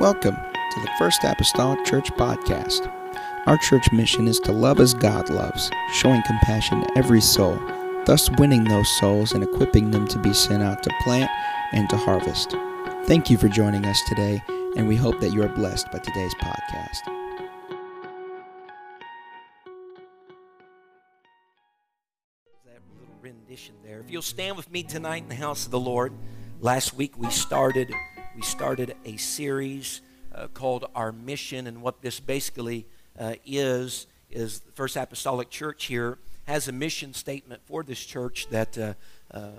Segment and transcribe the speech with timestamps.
[0.00, 2.90] Welcome to the First Apostolic Church Podcast.
[3.46, 7.60] Our church mission is to love as God loves, showing compassion to every soul,
[8.06, 11.30] thus winning those souls and equipping them to be sent out to plant
[11.72, 12.56] and to harvest.
[13.04, 14.42] Thank you for joining us today,
[14.74, 17.00] and we hope that you are blessed by today's podcast.
[23.84, 24.00] there.
[24.00, 26.14] If you'll stand with me tonight in the house of the Lord.
[26.62, 27.90] Last week we started
[28.34, 30.02] we started a series
[30.34, 32.86] uh, called Our Mission, and what this basically
[33.18, 38.48] uh, is is the First Apostolic Church here has a mission statement for this church
[38.50, 38.94] that uh,
[39.32, 39.50] uh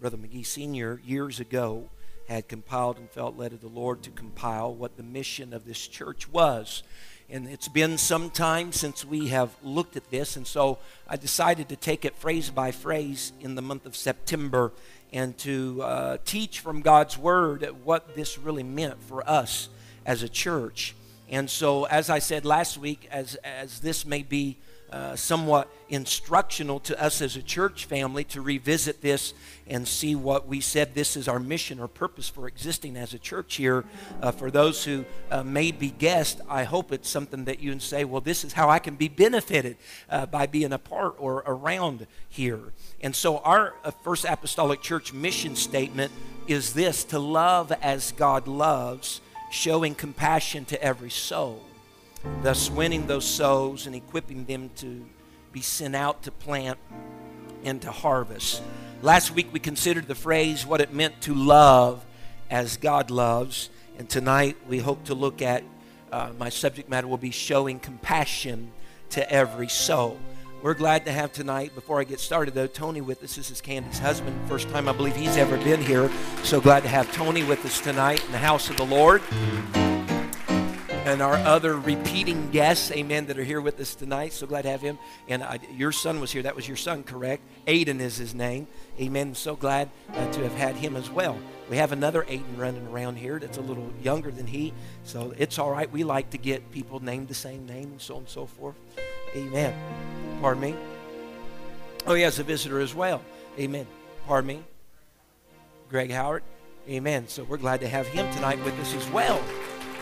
[0.00, 1.88] Brother McGee Senior years ago
[2.28, 5.86] had compiled and felt led of the Lord to compile what the mission of this
[5.86, 6.82] church was.
[7.28, 11.68] And it's been some time since we have looked at this, and so I decided
[11.70, 14.72] to take it phrase by phrase in the month of September
[15.12, 19.68] and to uh, teach from God's Word what this really meant for us
[20.06, 20.94] as a church.
[21.28, 24.58] And so, as I said last week, as, as this may be
[24.92, 29.32] uh, somewhat instructional to us as a church family to revisit this
[29.66, 33.18] and see what we said this is our mission or purpose for existing as a
[33.18, 33.84] church here.
[34.20, 37.80] Uh, for those who uh, may be guests, I hope it's something that you can
[37.80, 39.78] say, well, this is how I can be benefited
[40.10, 42.72] uh, by being a part or around here.
[43.00, 46.12] And so, our uh, First Apostolic Church mission statement
[46.46, 51.64] is this to love as God loves, showing compassion to every soul
[52.42, 55.04] thus winning those souls and equipping them to
[55.52, 56.78] be sent out to plant
[57.64, 58.62] and to harvest.
[59.02, 62.04] Last week we considered the phrase what it meant to love
[62.50, 65.64] as God loves, and tonight we hope to look at
[66.12, 68.70] uh, my subject matter will be showing compassion
[69.10, 70.18] to every soul.
[70.62, 73.34] We're glad to have tonight, before I get started though, Tony with us.
[73.34, 74.38] This is Candy's husband.
[74.48, 76.08] First time I believe he's ever been here.
[76.44, 79.22] So glad to have Tony with us tonight in the house of the Lord
[81.04, 84.32] and our other repeating guests, amen, that are here with us tonight.
[84.32, 84.98] So glad to have him.
[85.26, 86.42] And I, your son was here.
[86.42, 87.42] That was your son, correct?
[87.66, 88.68] Aiden is his name.
[89.00, 89.34] Amen.
[89.34, 91.36] So glad uh, to have had him as well.
[91.68, 94.72] We have another Aiden running around here that's a little younger than he.
[95.02, 95.90] So it's all right.
[95.90, 98.76] We like to get people named the same name and so on and so forth.
[99.34, 99.74] Amen.
[100.40, 100.76] Pardon me.
[102.06, 103.22] Oh, he has a visitor as well.
[103.58, 103.88] Amen.
[104.28, 104.62] Pardon me.
[105.88, 106.44] Greg Howard.
[106.88, 107.26] Amen.
[107.26, 109.40] So we're glad to have him tonight with us as well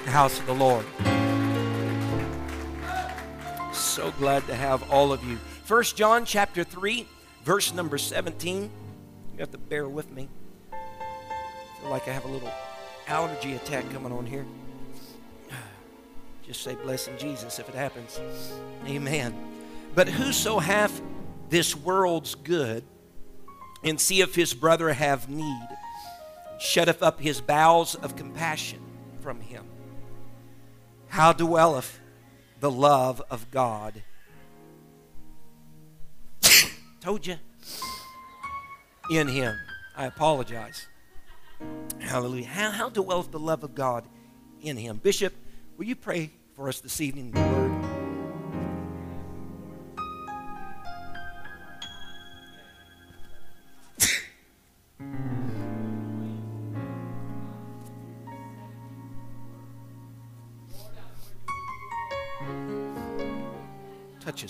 [0.04, 0.84] the house of the Lord.
[3.72, 5.36] So glad to have all of you.
[5.64, 7.06] First John chapter 3,
[7.44, 8.62] verse number 17.
[8.62, 10.28] You have to bear with me.
[10.72, 12.52] I feel like I have a little
[13.06, 14.46] allergy attack coming on here.
[16.46, 18.20] Just say blessing Jesus if it happens.
[18.86, 19.34] Amen.
[19.94, 21.00] But whoso hath
[21.48, 22.84] this world's good,
[23.82, 25.68] and seeth his brother have need,
[26.58, 28.80] shutteth up his bowels of compassion
[29.20, 29.64] from him.
[31.10, 32.00] How dwelleth
[32.60, 34.02] the love of God?
[37.00, 37.36] Told you.
[39.10, 39.56] In him.
[39.96, 40.86] I apologize.
[41.98, 42.46] Hallelujah.
[42.46, 44.04] How, how dwelleth the love of God
[44.62, 44.98] in him?
[45.02, 45.34] Bishop,
[45.76, 47.32] will you pray for us this evening?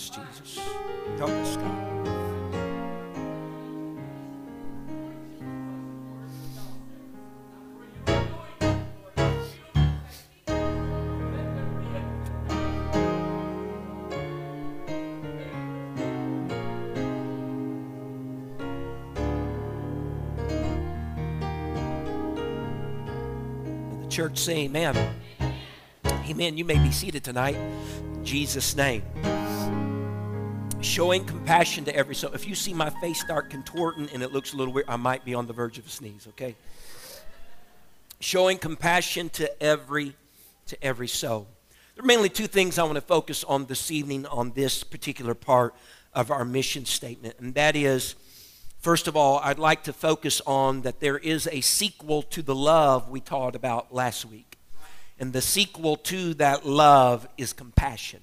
[0.00, 0.58] Us, Jesus.
[1.18, 1.86] Help us, God.
[24.00, 25.14] The church say amen.
[26.06, 26.56] Amen.
[26.56, 27.56] You may be seated tonight.
[27.56, 29.02] In Jesus' name
[30.90, 32.32] showing compassion to every soul.
[32.32, 35.24] If you see my face start contorting and it looks a little weird, I might
[35.24, 36.56] be on the verge of a sneeze, okay?
[38.18, 40.16] Showing compassion to every
[40.66, 41.46] to every soul.
[41.94, 45.32] There are mainly two things I want to focus on this evening on this particular
[45.32, 45.76] part
[46.12, 48.16] of our mission statement, and that is
[48.80, 52.54] first of all, I'd like to focus on that there is a sequel to the
[52.54, 54.58] love we taught about last week.
[55.20, 58.22] And the sequel to that love is compassion.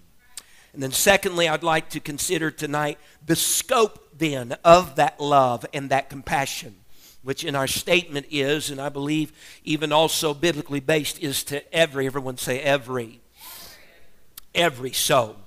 [0.77, 5.89] And then, secondly, I'd like to consider tonight the scope then of that love and
[5.89, 6.75] that compassion,
[7.23, 9.31] which in our statement is, and I believe
[9.63, 13.21] even also biblically based, is to every, everyone say every,
[14.53, 15.37] every soul.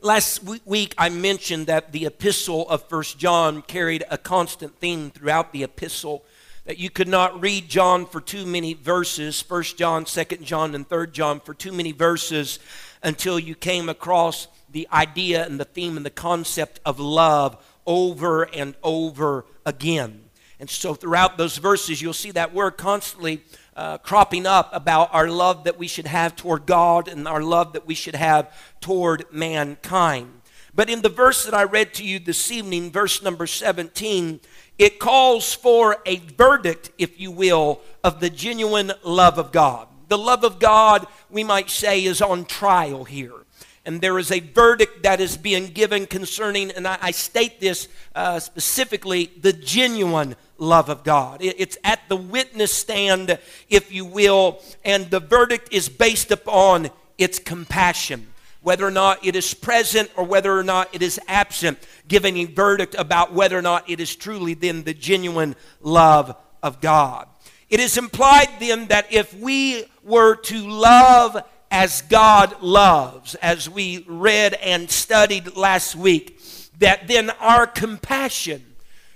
[0.00, 5.52] Last week I mentioned that the epistle of First John carried a constant theme throughout
[5.52, 6.24] the epistle
[6.64, 10.88] that you could not read John for too many verses, 1 John, 2 John, and
[10.88, 12.60] 3 John, for too many verses
[13.02, 18.44] until you came across the idea and the theme and the concept of love over
[18.44, 20.22] and over again.
[20.58, 23.42] And so throughout those verses, you'll see that word constantly
[23.76, 27.74] uh, cropping up about our love that we should have toward God and our love
[27.74, 30.40] that we should have toward mankind.
[30.74, 34.40] But in the verse that I read to you this evening, verse number 17,
[34.78, 39.88] it calls for a verdict, if you will, of the genuine love of God.
[40.08, 43.45] The love of God, we might say, is on trial here.
[43.86, 47.88] And there is a verdict that is being given concerning, and I, I state this
[48.14, 51.40] uh, specifically, the genuine love of God.
[51.40, 53.38] It, it's at the witness stand,
[53.70, 58.26] if you will, and the verdict is based upon its compassion
[58.66, 61.78] whether or not it is present or whether or not it is absent,
[62.08, 66.34] giving a verdict about whether or not it is truly then the genuine love
[66.64, 67.28] of God.
[67.70, 74.04] It is implied then that if we were to love as God loves, as we
[74.06, 76.40] read and studied last week,
[76.78, 78.64] that then our compassion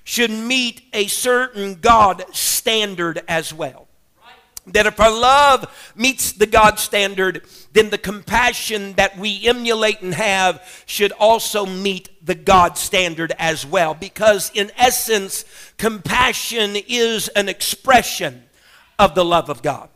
[0.04, 3.86] should meet a certain God standard as well.
[4.66, 7.42] That if our love meets the God standard,
[7.72, 13.64] then the compassion that we emulate and have should also meet the God standard as
[13.64, 13.94] well.
[13.94, 15.44] Because in essence,
[15.78, 18.44] compassion is an expression
[18.98, 19.88] of the love of God.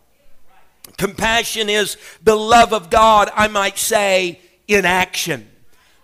[0.96, 5.48] Compassion is the love of God, I might say, in action.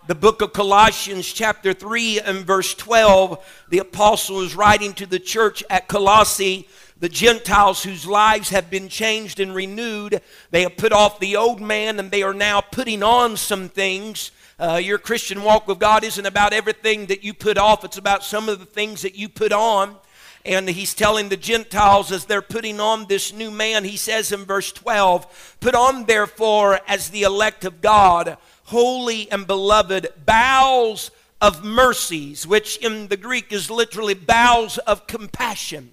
[0.07, 5.19] The book of Colossians, chapter 3, and verse 12, the apostle is writing to the
[5.19, 6.67] church at Colossae
[7.01, 10.21] the Gentiles whose lives have been changed and renewed.
[10.51, 14.29] They have put off the old man and they are now putting on some things.
[14.59, 18.23] Uh, your Christian walk with God isn't about everything that you put off, it's about
[18.23, 19.95] some of the things that you put on.
[20.43, 24.45] And he's telling the Gentiles as they're putting on this new man, he says in
[24.45, 31.63] verse 12, Put on therefore as the elect of God, holy and beloved, bowels of
[31.63, 35.91] mercies, which in the Greek is literally bowels of compassion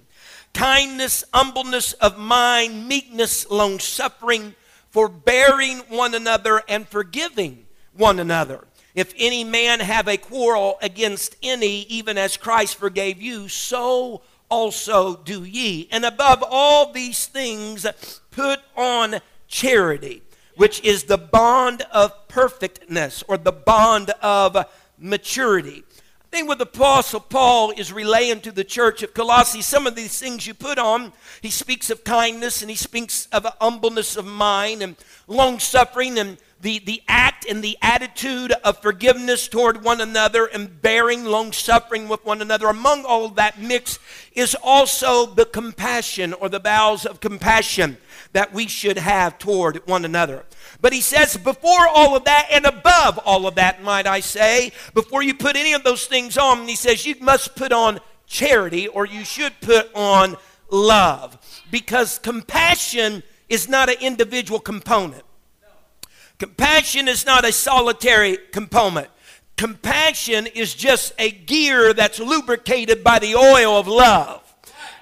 [0.53, 4.55] kindness, humbleness of mind, meekness, long suffering,
[4.89, 8.65] forbearing one another, and forgiving one another.
[8.95, 15.15] If any man have a quarrel against any, even as Christ forgave you, so also
[15.15, 15.87] do ye.
[15.91, 17.85] And above all these things,
[18.31, 20.23] put on charity,
[20.55, 24.65] which is the bond of perfectness or the bond of
[24.97, 25.83] maturity
[26.31, 30.19] thing with the Apostle Paul is relaying to the church of Colossae some of these
[30.19, 31.11] things you put on.
[31.41, 34.95] He speaks of kindness and he speaks of humbleness of mind and
[35.27, 40.81] long suffering and the, the act and the attitude of forgiveness toward one another and
[40.81, 42.67] bearing long suffering with one another.
[42.67, 43.97] Among all that mix
[44.33, 47.97] is also the compassion or the bowels of compassion
[48.33, 50.45] that we should have toward one another.
[50.81, 54.71] But he says, before all of that and above all of that, might I say,
[54.93, 58.87] before you put any of those things on, he says, you must put on charity
[58.87, 60.35] or you should put on
[60.69, 61.37] love.
[61.71, 65.23] Because compassion is not an individual component,
[66.39, 69.07] compassion is not a solitary component.
[69.57, 74.41] Compassion is just a gear that's lubricated by the oil of love.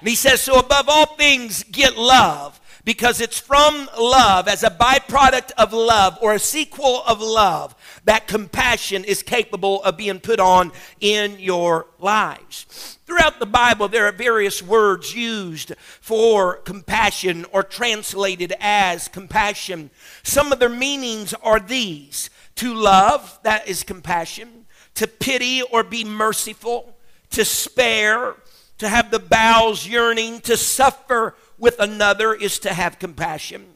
[0.00, 2.57] And he says, So above all things, get love
[2.88, 7.74] because it's from love, as a byproduct of love or a sequel of love,
[8.04, 12.96] that compassion is capable of being put on in your lives.
[13.04, 19.90] Throughout the Bible, there are various words used for compassion or translated as compassion.
[20.22, 22.30] Some of their meanings are these.
[22.54, 26.96] To love, that is compassion, to pity or be merciful,
[27.32, 28.36] to spare,
[28.78, 33.66] to have the bowels yearning, to suffer with another is to have compassion.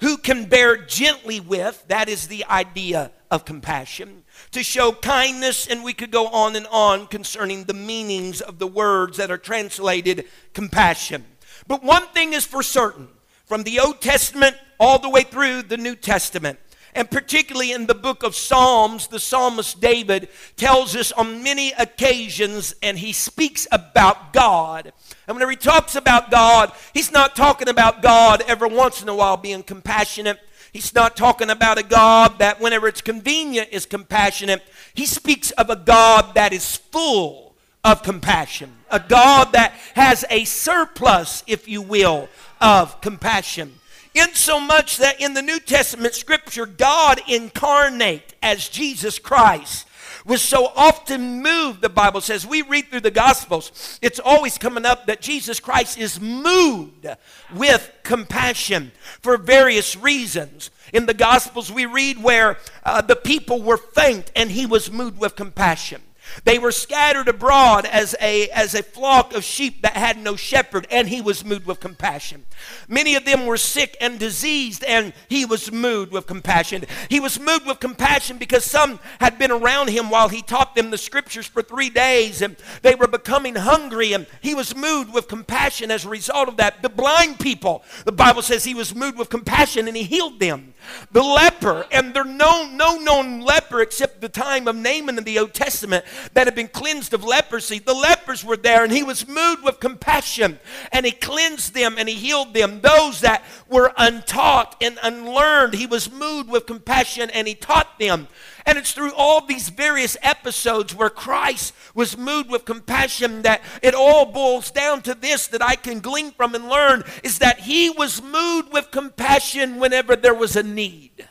[0.00, 4.24] Who can bear gently with, that is the idea of compassion.
[4.52, 8.66] To show kindness, and we could go on and on concerning the meanings of the
[8.66, 11.24] words that are translated compassion.
[11.66, 13.08] But one thing is for certain
[13.46, 16.58] from the Old Testament all the way through the New Testament
[16.98, 22.74] and particularly in the book of Psalms, the psalmist David tells us on many occasions,
[22.82, 24.92] and he speaks about God.
[25.28, 29.14] And whenever he talks about God, he's not talking about God every once in a
[29.14, 30.40] while being compassionate.
[30.72, 34.62] He's not talking about a God that, whenever it's convenient, is compassionate.
[34.94, 37.54] He speaks of a God that is full
[37.84, 43.74] of compassion, a God that has a surplus, if you will, of compassion.
[44.14, 49.86] Insomuch that in the New Testament scripture, God incarnate as Jesus Christ
[50.28, 52.46] was so often moved, the Bible says.
[52.46, 57.06] We read through the Gospels, it's always coming up that Jesus Christ is moved
[57.54, 60.70] with compassion for various reasons.
[60.92, 65.18] In the Gospels, we read where uh, the people were faint and he was moved
[65.18, 66.02] with compassion.
[66.44, 70.86] They were scattered abroad as a, as a flock of sheep that had no shepherd,
[70.90, 72.46] and he was moved with compassion.
[72.88, 76.84] Many of them were sick and diseased, and he was moved with compassion.
[77.08, 80.90] He was moved with compassion because some had been around him while he taught them
[80.90, 85.28] the scriptures for three days, and they were becoming hungry, and he was moved with
[85.28, 86.82] compassion as a result of that.
[86.82, 90.74] The blind people, the Bible says he was moved with compassion and he healed them.
[91.12, 95.38] The leper, and there no, no known leper except the time of Naaman in the
[95.38, 96.04] Old Testament
[96.34, 97.78] that had been cleansed of leprosy.
[97.78, 100.58] The lepers were there, and he was moved with compassion,
[100.92, 102.80] and he cleansed them and he healed them.
[102.80, 108.28] Those that were untaught and unlearned, he was moved with compassion and he taught them.
[108.68, 113.94] And it's through all these various episodes where Christ was moved with compassion that it
[113.94, 117.88] all boils down to this that I can glean from and learn is that he
[117.88, 121.26] was moved with compassion whenever there was a need.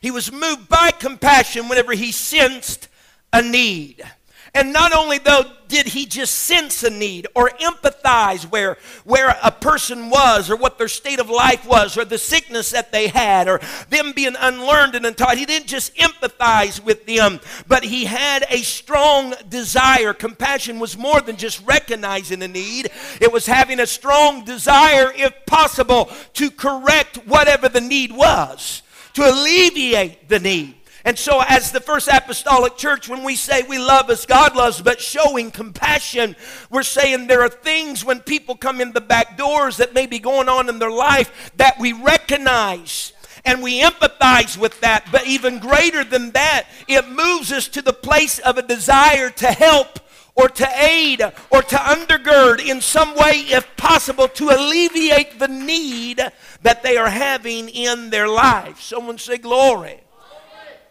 [0.00, 2.86] He was moved by compassion whenever he sensed
[3.32, 4.00] a need.
[4.54, 9.52] And not only though did he just sense a need or empathize where, where a
[9.52, 13.48] person was or what their state of life was or the sickness that they had
[13.48, 15.38] or them being unlearned and untaught.
[15.38, 17.38] He didn't just empathize with them,
[17.68, 20.12] but he had a strong desire.
[20.12, 22.90] Compassion was more than just recognizing a need,
[23.20, 28.82] it was having a strong desire, if possible, to correct whatever the need was,
[29.14, 30.79] to alleviate the need.
[31.04, 34.82] And so, as the first apostolic church, when we say we love as God loves,
[34.82, 36.36] but showing compassion,
[36.70, 40.18] we're saying there are things when people come in the back doors that may be
[40.18, 43.12] going on in their life that we recognize
[43.44, 45.06] and we empathize with that.
[45.10, 49.46] But even greater than that, it moves us to the place of a desire to
[49.46, 50.00] help
[50.34, 56.20] or to aid or to undergird in some way, if possible, to alleviate the need
[56.62, 58.80] that they are having in their life.
[58.80, 60.00] Someone say, Glory.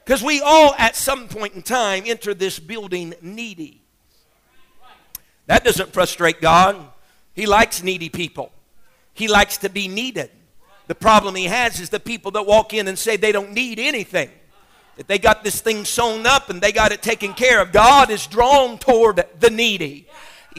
[0.10, 3.80] Because we all, at some point in time, enter this building needy.
[5.46, 6.84] That doesn't frustrate God.
[7.36, 8.52] He likes needy people,
[9.14, 10.32] He likes to be needed.
[10.88, 13.78] The problem He has is the people that walk in and say they don't need
[13.78, 14.32] anything.
[14.98, 17.72] That they got this thing sewn up and they got it taken care of.
[17.72, 20.08] God is drawn toward the needy.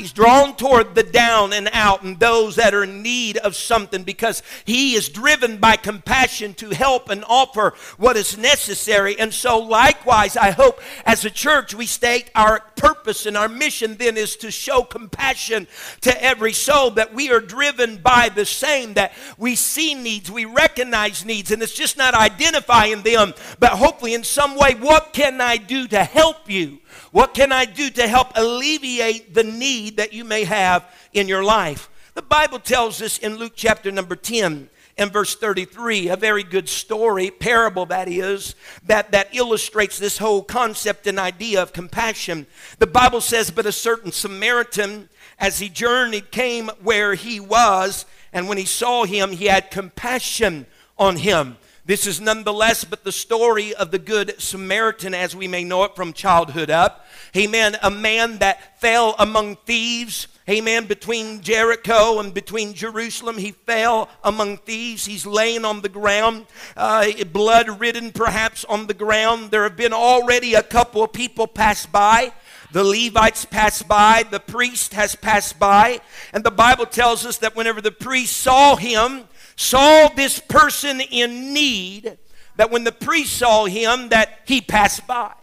[0.00, 4.02] He's drawn toward the down and out and those that are in need of something
[4.02, 9.18] because he is driven by compassion to help and offer what is necessary.
[9.18, 13.96] And so, likewise, I hope as a church we state our purpose and our mission
[13.96, 15.66] then is to show compassion
[16.00, 20.46] to every soul that we are driven by the same, that we see needs, we
[20.46, 25.42] recognize needs, and it's just not identifying them, but hopefully in some way, what can
[25.42, 26.78] I do to help you?
[27.10, 31.42] What can I do to help alleviate the need that you may have in your
[31.42, 31.88] life?
[32.14, 36.68] The Bible tells us in Luke chapter number 10 and verse 33, a very good
[36.68, 38.54] story, parable that is,
[38.86, 42.46] that, that illustrates this whole concept and idea of compassion.
[42.78, 48.48] The Bible says, But a certain Samaritan, as he journeyed, came where he was, and
[48.48, 50.66] when he saw him, he had compassion
[50.98, 51.56] on him
[51.90, 55.96] this is nonetheless but the story of the Good Samaritan as we may know it
[55.96, 57.04] from childhood up.
[57.36, 57.76] Amen.
[57.82, 60.28] A man that fell among thieves.
[60.48, 60.86] Amen.
[60.86, 65.04] Between Jericho and between Jerusalem, he fell among thieves.
[65.04, 69.50] He's laying on the ground, uh, blood ridden perhaps on the ground.
[69.50, 72.32] There have been already a couple of people pass by.
[72.72, 76.00] The Levites passed by, the priest has passed by,
[76.32, 79.24] and the Bible tells us that whenever the priest saw him,
[79.60, 82.16] saw this person in need
[82.56, 85.34] that when the priest saw him that he passed by.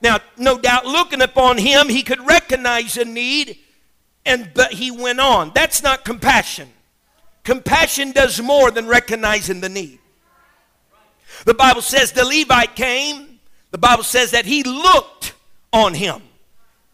[0.00, 3.58] Now no doubt looking upon him he could recognize a need
[4.24, 5.52] and but he went on.
[5.54, 6.70] That's not compassion.
[7.44, 9.98] Compassion does more than recognizing the need.
[11.44, 13.38] The bible says the levite came.
[13.70, 15.34] The bible says that he looked
[15.74, 16.22] on him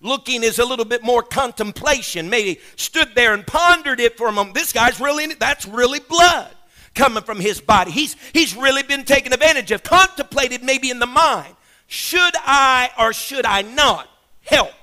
[0.04, 2.28] Looking is a little bit more contemplation.
[2.28, 4.54] Maybe stood there and pondered it for a moment.
[4.54, 6.50] This guy's really, that's really blood
[6.94, 7.90] coming from his body.
[7.90, 9.82] He's, he's really been taken advantage of.
[9.82, 11.56] Contemplated maybe in the mind.
[11.86, 14.06] Should I or should I not
[14.44, 14.74] help?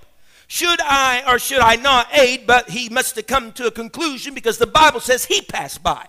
[0.48, 2.48] Should I or should I not aid?
[2.48, 6.08] But he must have come to a conclusion because the Bible says he passed by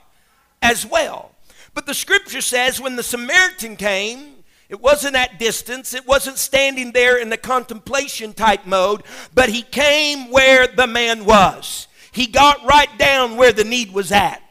[0.62, 1.32] as well.
[1.74, 4.31] But the scripture says when the Samaritan came,
[4.72, 5.92] it wasn't at distance.
[5.92, 9.02] It wasn't standing there in the contemplation type mode,
[9.34, 11.88] but he came where the man was.
[12.10, 14.42] He got right down where the need was at.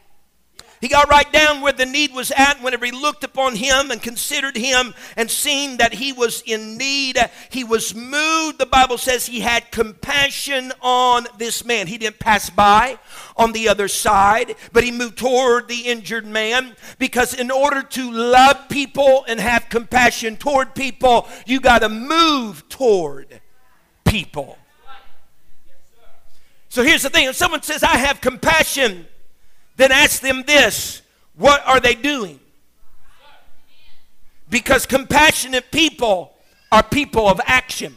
[0.82, 2.60] He got right down where the need was at.
[2.60, 7.16] Whenever he looked upon him and considered him and seen that he was in need,
[7.50, 8.58] he was moved.
[8.58, 11.86] The Bible says he had compassion on this man.
[11.86, 12.98] He didn't pass by
[13.36, 18.10] on the other side, but he moved toward the injured man because in order to
[18.10, 23.40] love people and have compassion toward people, you got to move toward
[24.04, 24.58] people.
[26.70, 29.06] So here's the thing if someone says, I have compassion,
[29.76, 31.02] then ask them this
[31.34, 32.38] what are they doing?
[34.50, 36.34] Because compassionate people
[36.70, 37.94] are people of action.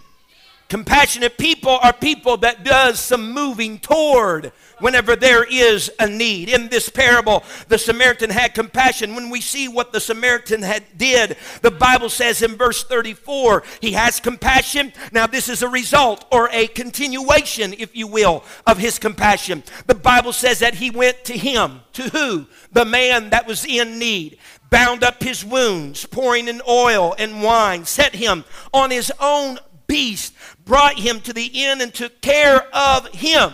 [0.69, 6.49] Compassionate people are people that does some moving toward whenever there is a need.
[6.49, 9.15] In this parable, the Samaritan had compassion.
[9.15, 13.93] When we see what the Samaritan had did, the Bible says in verse 34, he
[13.93, 14.93] has compassion.
[15.11, 19.63] Now this is a result or a continuation, if you will, of his compassion.
[19.87, 21.81] The Bible says that he went to him.
[21.93, 22.47] To who?
[22.71, 24.37] The man that was in need
[24.69, 30.33] bound up his wounds, pouring in oil and wine, set him on his own beast,
[30.65, 33.53] brought him to the inn and took care of him.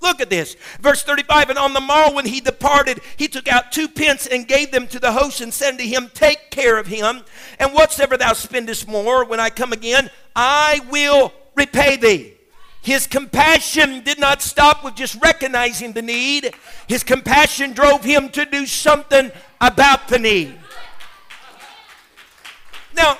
[0.00, 0.56] Look at this.
[0.80, 4.46] Verse 35 And on the morrow when he departed, he took out two pence and
[4.46, 7.22] gave them to the host and said to him, Take care of him,
[7.58, 12.34] and whatsoever thou spendest more, when I come again, I will repay thee.
[12.82, 16.54] His compassion did not stop with just recognizing the need,
[16.86, 20.54] his compassion drove him to do something about the need.
[22.94, 23.18] Now,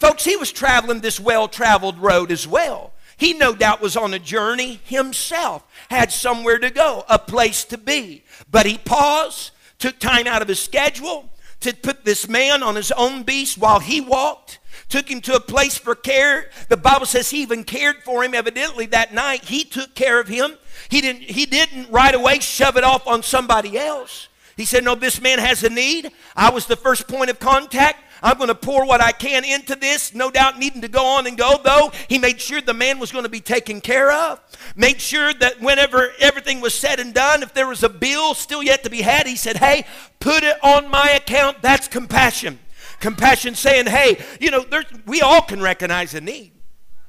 [0.00, 2.94] Folks, he was traveling this well traveled road as well.
[3.20, 7.76] He no doubt was on a journey himself, had somewhere to go, a place to
[7.76, 8.24] be.
[8.50, 11.28] But he paused, took time out of his schedule
[11.60, 14.58] to put this man on his own beast while he walked,
[14.88, 16.48] took him to a place for care.
[16.70, 19.44] The Bible says he even cared for him evidently that night.
[19.44, 20.56] He took care of him.
[20.88, 24.28] He didn't, he didn't right away shove it off on somebody else.
[24.56, 26.10] He said, No, this man has a need.
[26.34, 28.02] I was the first point of contact.
[28.22, 31.26] I'm going to pour what I can into this, no doubt needing to go on
[31.26, 31.92] and go, though.
[32.08, 34.40] He made sure the man was going to be taken care of.
[34.76, 38.62] Made sure that whenever everything was said and done, if there was a bill still
[38.62, 39.86] yet to be had, he said, Hey,
[40.18, 41.62] put it on my account.
[41.62, 42.58] That's compassion.
[43.00, 44.64] Compassion saying, Hey, you know,
[45.06, 46.52] we all can recognize a need.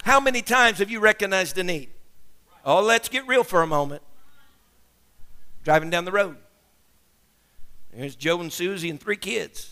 [0.03, 1.89] How many times have you recognized a need?
[2.63, 4.01] Oh, let's get real for a moment.
[5.63, 6.37] Driving down the road.
[7.93, 9.70] There's Joe and Susie and three kids.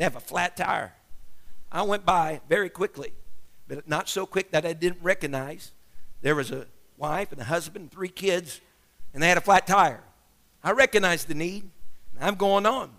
[0.00, 0.94] They have a flat tire.
[1.70, 3.12] I went by very quickly,
[3.68, 5.72] but not so quick that I didn't recognize.
[6.22, 8.62] There was a wife and a husband and three kids,
[9.12, 10.02] and they had a flat tire.
[10.64, 11.68] I recognized the need.
[12.18, 12.92] I'm going on.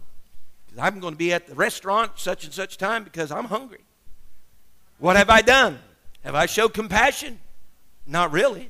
[0.78, 3.82] I'm going to be at the restaurant such and such time because I'm hungry.
[5.00, 5.80] What have I done?
[6.24, 7.40] Have I showed compassion?
[8.06, 8.70] Not really.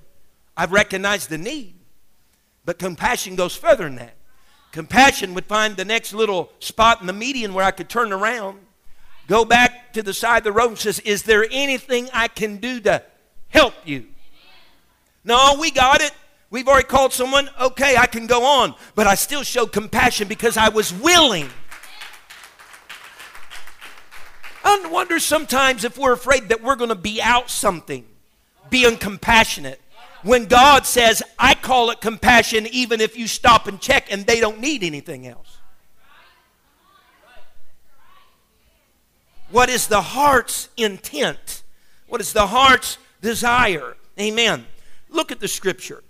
[0.55, 1.73] I've recognized the need.
[2.63, 4.15] But compassion goes further than that.
[4.71, 8.59] Compassion would find the next little spot in the median where I could turn around,
[9.27, 12.57] go back to the side of the road and says, Is there anything I can
[12.57, 13.03] do to
[13.49, 14.07] help you?
[15.23, 16.11] No, we got it.
[16.49, 17.49] We've already called someone.
[17.59, 18.75] Okay, I can go on.
[18.95, 21.49] But I still showed compassion because I was willing.
[24.63, 28.05] I wonder sometimes if we're afraid that we're going to be out something,
[28.69, 29.81] being compassionate
[30.23, 34.39] when God says, I call it compassion even if you stop and check and they
[34.39, 35.57] don't need anything else.
[39.51, 41.63] What is the heart's intent?
[42.07, 43.97] What is the heart's desire?
[44.19, 44.65] Amen.
[45.09, 46.03] Look at the scripture.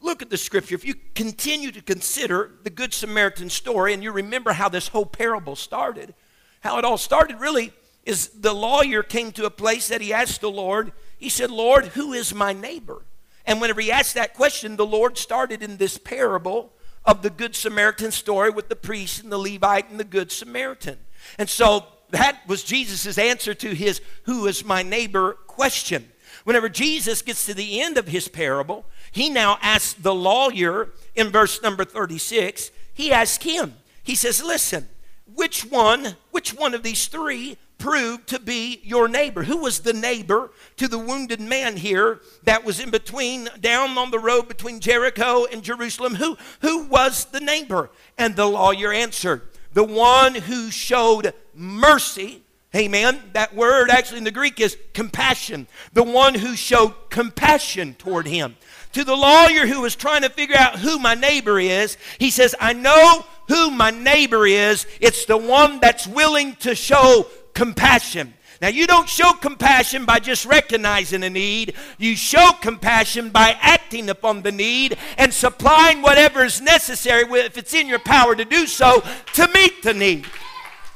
[0.00, 0.74] Look at the scripture.
[0.74, 5.06] If you continue to consider the Good Samaritan story and you remember how this whole
[5.06, 6.14] parable started,
[6.60, 7.72] how it all started really
[8.04, 11.86] is the lawyer came to a place that he asked the Lord, he said, Lord,
[11.88, 13.02] who is my neighbor?
[13.48, 16.70] And whenever he asked that question, the Lord started in this parable
[17.06, 20.98] of the Good Samaritan story with the priest and the Levite and the Good Samaritan.
[21.38, 26.12] And so that was Jesus' answer to his who is my neighbor question.
[26.44, 31.30] Whenever Jesus gets to the end of his parable, he now asks the lawyer in
[31.30, 34.88] verse number 36, he asks him, he says, Listen,
[35.34, 39.44] which one, which one of these three proved to be your neighbor.
[39.44, 44.10] Who was the neighbor to the wounded man here that was in between, down on
[44.10, 46.16] the road between Jericho and Jerusalem?
[46.16, 47.90] Who, who was the neighbor?
[48.18, 52.42] And the lawyer answered, The one who showed mercy.
[52.76, 53.18] Amen.
[53.32, 55.66] That word actually in the Greek is compassion.
[55.94, 58.56] The one who showed compassion toward him.
[58.92, 62.54] To the lawyer who was trying to figure out who my neighbor is, he says,
[62.60, 64.86] I know who my neighbor is.
[65.00, 67.26] It's the one that's willing to show
[67.58, 68.32] compassion.
[68.62, 71.74] Now, you don't show compassion by just recognizing a need.
[71.98, 77.74] You show compassion by acting upon the need and supplying whatever is necessary, if it's
[77.74, 79.02] in your power to do so,
[79.34, 80.24] to meet the need.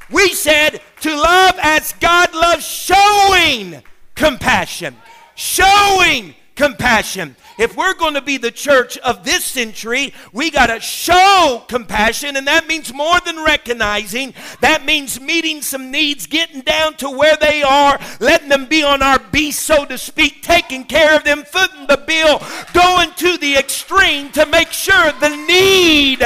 [0.08, 3.82] We said to love as God loves, showing
[4.14, 4.96] compassion.
[5.34, 7.34] Showing compassion.
[7.58, 12.36] If we're going to be the church of this century, we got to show compassion,
[12.36, 14.32] and that means more than recognizing.
[14.60, 19.02] That means meeting some needs, getting down to where they are, letting them be on
[19.02, 22.40] our beast, so to speak, taking care of them, footing the bill,
[22.72, 26.22] going to the extreme to make sure the need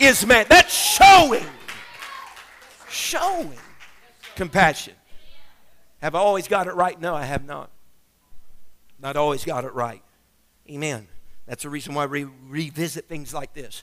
[0.00, 0.48] is met.
[0.48, 1.46] That's showing
[2.90, 3.52] showing
[4.34, 4.94] compassion.
[6.02, 7.00] Have I always got it right?
[7.00, 7.70] No, I have not.
[8.98, 10.02] Not always got it right.
[10.68, 11.08] Amen.
[11.46, 13.82] That's the reason why we revisit things like this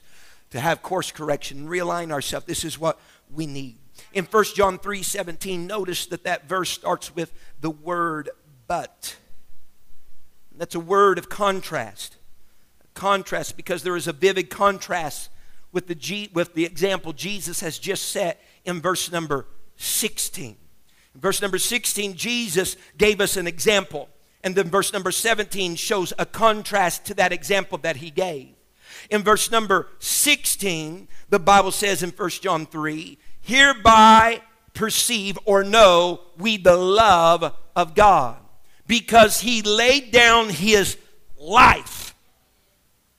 [0.50, 2.46] to have course correction, realign ourselves.
[2.46, 3.00] This is what
[3.32, 3.78] we need.
[4.12, 8.30] In 1 John 3 17, notice that that verse starts with the word
[8.66, 9.16] but.
[10.56, 12.16] That's a word of contrast.
[12.94, 15.30] Contrast because there is a vivid contrast
[15.72, 19.46] with the, G, with the example Jesus has just set in verse number
[19.76, 20.56] 16.
[21.14, 24.08] In verse number 16, Jesus gave us an example.
[24.44, 28.50] And then verse number 17 shows a contrast to that example that he gave.
[29.10, 36.20] In verse number 16, the Bible says in 1 John 3, hereby perceive or know
[36.38, 38.36] we the love of God,
[38.86, 40.96] because he laid down his
[41.36, 42.04] life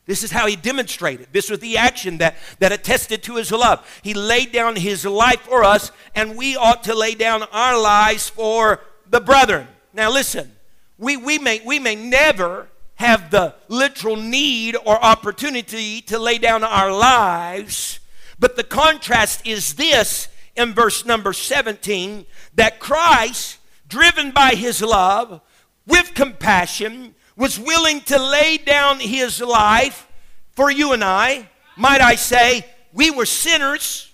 [0.06, 1.28] this is how he demonstrated.
[1.32, 3.86] This was the action that, that attested to his love.
[4.04, 8.30] He laid down his life for us, and we ought to lay down our lives
[8.30, 9.68] for the brethren.
[9.94, 10.52] Now, listen,
[10.98, 16.64] we, we, may, we may never have the literal need or opportunity to lay down
[16.64, 18.00] our lives,
[18.40, 25.42] but the contrast is this in verse number 17 that Christ, driven by his love,
[25.86, 30.08] with compassion, was willing to lay down his life
[30.54, 31.50] for you and I.
[31.78, 34.12] Might I say, we were sinners.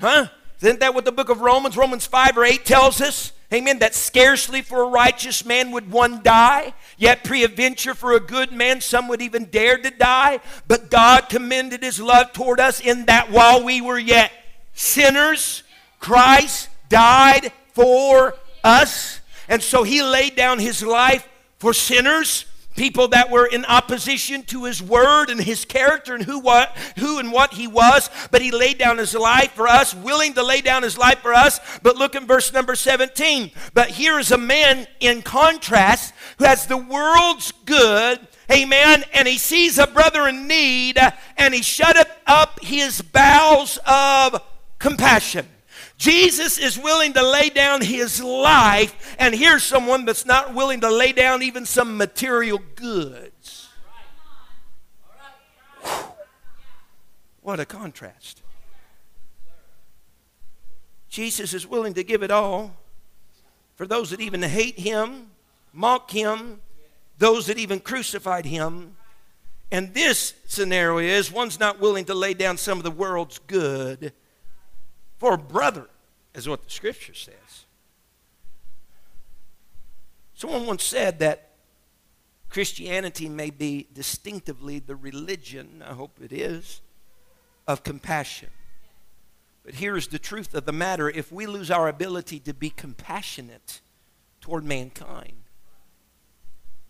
[0.00, 0.26] Huh?
[0.60, 3.32] Isn't that what the book of Romans, Romans 5 or 8 tells us?
[3.52, 3.80] Amen.
[3.80, 8.80] That scarcely for a righteous man would one die, yet preadventure for a good man
[8.80, 10.40] some would even dare to die.
[10.68, 14.30] But God commended his love toward us in that while we were yet
[14.74, 15.64] sinners,
[15.98, 19.20] Christ died for us.
[19.48, 21.26] And so he laid down his life
[21.58, 22.44] for sinners,
[22.76, 27.18] people that were in opposition to his word and his character and who what who
[27.18, 30.60] and what he was but he laid down his life for us willing to lay
[30.60, 31.60] down his life for us.
[31.82, 36.66] But look in verse number 17 but here is a man in contrast who has
[36.66, 40.98] the world's good amen and he sees a brother in need
[41.36, 44.42] and he shutteth up his bowels of
[44.78, 45.46] compassion
[46.00, 50.90] Jesus is willing to lay down his life, and here's someone that's not willing to
[50.90, 53.68] lay down even some material goods.
[57.42, 58.40] What a contrast.
[61.10, 62.74] Jesus is willing to give it all
[63.76, 65.26] for those that even hate him,
[65.74, 66.62] mock him,
[67.18, 68.96] those that even crucified him.
[69.70, 74.14] And this scenario is one's not willing to lay down some of the world's good
[75.20, 75.86] for a brother,
[76.34, 77.66] is what the scripture says.
[80.32, 81.50] Someone once said that
[82.48, 86.80] Christianity may be distinctively the religion, I hope it is,
[87.68, 88.48] of compassion.
[89.62, 93.82] But here's the truth of the matter if we lose our ability to be compassionate
[94.40, 95.42] toward mankind,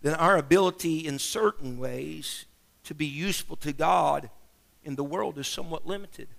[0.01, 2.45] then our ability in certain ways
[2.85, 4.29] to be useful to God
[4.85, 6.29] in the world is somewhat limited.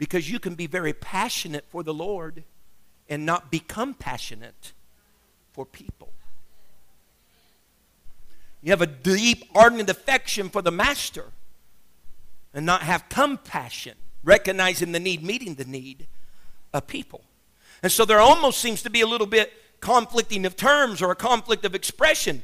[0.00, 2.42] Because you can be very passionate for the Lord
[3.06, 4.72] and not become passionate
[5.52, 6.08] for people.
[8.62, 11.26] You have a deep, ardent affection for the Master
[12.54, 16.06] and not have compassion, recognizing the need, meeting the need
[16.72, 17.20] of people.
[17.82, 21.16] And so there almost seems to be a little bit conflicting of terms or a
[21.16, 22.42] conflict of expression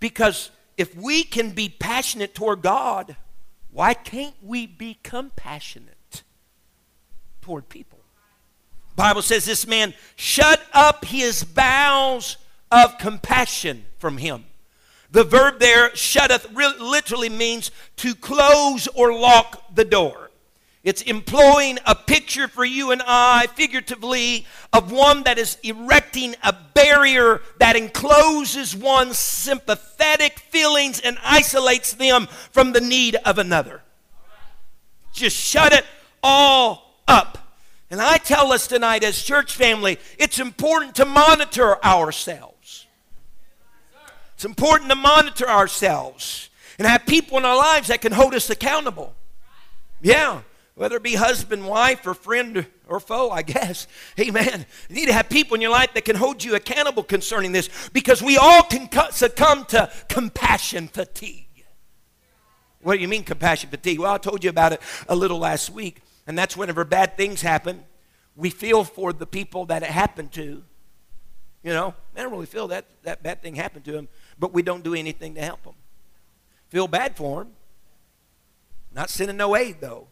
[0.00, 3.14] because if we can be passionate toward God,
[3.70, 5.95] why can't we be compassionate?
[7.46, 8.00] Toward people.
[8.96, 12.38] Bible says this man shut up his bowels
[12.72, 14.46] of compassion from him.
[15.12, 20.32] The verb there, shutteth, literally means to close or lock the door.
[20.82, 26.52] It's employing a picture for you and I, figuratively, of one that is erecting a
[26.74, 33.82] barrier that encloses one's sympathetic feelings and isolates them from the need of another.
[35.12, 35.84] Just shut it
[36.24, 37.38] all up.
[37.90, 42.86] And I tell us tonight as church family, it's important to monitor ourselves.
[44.34, 48.50] It's important to monitor ourselves and have people in our lives that can hold us
[48.50, 49.14] accountable.
[50.02, 50.42] Yeah,
[50.74, 53.86] whether it be husband, wife, or friend or foe, I guess.
[54.20, 54.66] Amen.
[54.90, 57.70] You need to have people in your life that can hold you accountable concerning this
[57.92, 61.44] because we all can succumb to compassion fatigue.
[62.82, 64.00] What do you mean compassion fatigue?
[64.00, 67.42] Well, I told you about it a little last week, and that's whenever bad things
[67.42, 67.84] happen,
[68.34, 70.62] we feel for the people that it happened to.
[71.62, 74.08] You know, I don't really feel that that bad thing happened to them,
[74.38, 75.74] but we don't do anything to help them.
[76.68, 77.52] Feel bad for them.
[78.92, 80.08] Not sending no aid, though.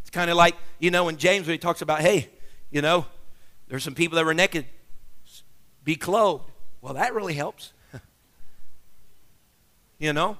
[0.00, 2.30] It's kind of like, you know, in James when he talks about, hey,
[2.70, 3.06] you know,
[3.68, 4.66] there's some people that were naked,
[5.82, 6.50] be clothed.
[6.80, 7.72] Well, that really helps.
[9.98, 10.36] you know?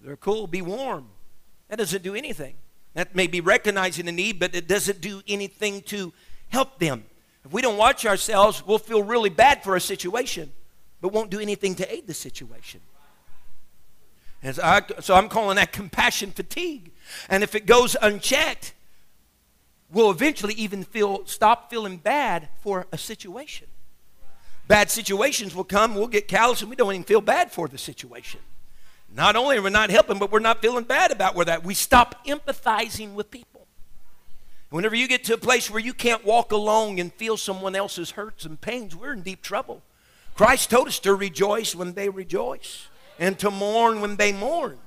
[0.00, 1.08] They're cool, be warm.
[1.68, 2.54] That doesn't do anything.
[2.94, 6.12] That may be recognizing the need, but it doesn't do anything to
[6.48, 7.04] help them.
[7.44, 10.52] If we don't watch ourselves, we'll feel really bad for a situation,
[11.00, 12.80] but won't do anything to aid the situation.
[14.50, 16.92] So, I, so I'm calling that compassion fatigue.
[17.28, 18.74] And if it goes unchecked,
[19.90, 23.68] we'll eventually even feel stop feeling bad for a situation.
[24.68, 27.78] Bad situations will come, we'll get callous, and we don't even feel bad for the
[27.78, 28.40] situation.
[29.14, 31.64] Not only are we not helping, but we're not feeling bad about where that.
[31.64, 33.66] We stop empathizing with people.
[34.70, 38.12] Whenever you get to a place where you can't walk alone and feel someone else's
[38.12, 39.82] hurts and pains, we're in deep trouble.
[40.34, 44.78] Christ told us to rejoice when they rejoice and to mourn when they mourn.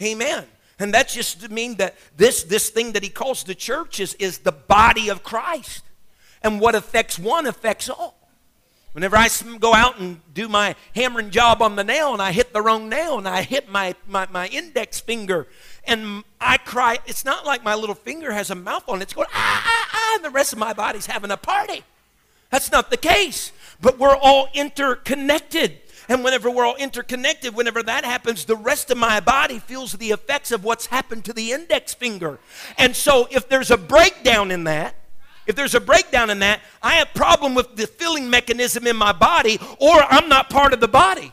[0.00, 0.44] Amen.
[0.78, 4.14] And that's just to mean that this, this thing that he calls the church is,
[4.14, 5.82] is the body of Christ.
[6.42, 8.13] And what affects one affects all.
[8.94, 9.28] Whenever I
[9.58, 12.88] go out and do my hammering job on the nail and I hit the wrong
[12.88, 15.48] nail and I hit my, my, my index finger
[15.84, 19.02] and I cry, it's not like my little finger has a mouth on it.
[19.02, 21.82] It's going, ah, ah, ah, and the rest of my body's having a party.
[22.50, 23.50] That's not the case.
[23.80, 25.80] But we're all interconnected.
[26.08, 30.12] And whenever we're all interconnected, whenever that happens, the rest of my body feels the
[30.12, 32.38] effects of what's happened to the index finger.
[32.78, 34.94] And so if there's a breakdown in that,
[35.46, 39.12] if there's a breakdown in that, I have problem with the feeling mechanism in my
[39.12, 41.32] body or I'm not part of the body.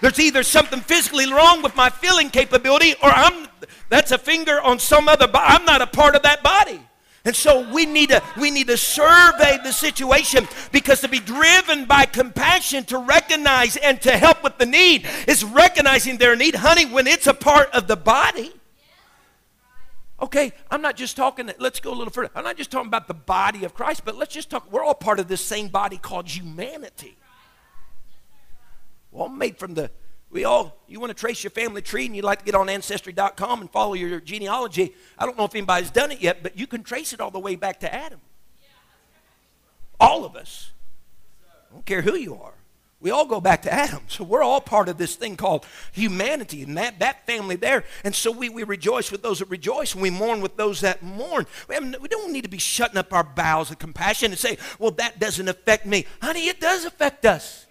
[0.00, 3.48] There's either something physically wrong with my feeling capability or I'm
[3.88, 5.46] that's a finger on some other body.
[5.48, 6.80] I'm not a part of that body.
[7.24, 11.84] And so we need to we need to survey the situation because to be driven
[11.84, 16.86] by compassion to recognize and to help with the need is recognizing their need, honey,
[16.86, 18.52] when it's a part of the body.
[20.20, 22.30] Okay, I'm not just talking, let's go a little further.
[22.34, 24.94] I'm not just talking about the body of Christ, but let's just talk, we're all
[24.94, 27.16] part of this same body called humanity.
[29.12, 29.90] We're all made from the,
[30.30, 32.70] we all, you want to trace your family tree and you'd like to get on
[32.70, 34.94] Ancestry.com and follow your genealogy.
[35.18, 37.38] I don't know if anybody's done it yet, but you can trace it all the
[37.38, 38.20] way back to Adam.
[40.00, 40.72] All of us.
[41.70, 42.55] I don't care who you are.
[43.06, 44.00] We all go back to Adam.
[44.08, 47.84] So we're all part of this thing called humanity and that, that family there.
[48.02, 51.04] And so we, we rejoice with those that rejoice and we mourn with those that
[51.04, 51.46] mourn.
[51.68, 54.90] We, we don't need to be shutting up our bowels of compassion and say, well,
[54.90, 56.04] that doesn't affect me.
[56.20, 57.65] Honey, it does affect us.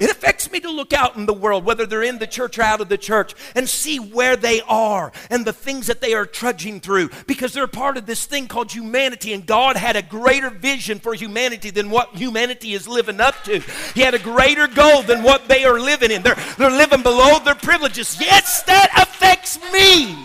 [0.00, 2.62] It affects me to look out in the world, whether they're in the church or
[2.62, 6.26] out of the church, and see where they are and the things that they are
[6.26, 9.32] trudging through because they're part of this thing called humanity.
[9.32, 13.60] And God had a greater vision for humanity than what humanity is living up to.
[13.94, 16.22] He had a greater goal than what they are living in.
[16.22, 18.16] They're, they're living below their privileges.
[18.20, 20.16] Yes, that affects me.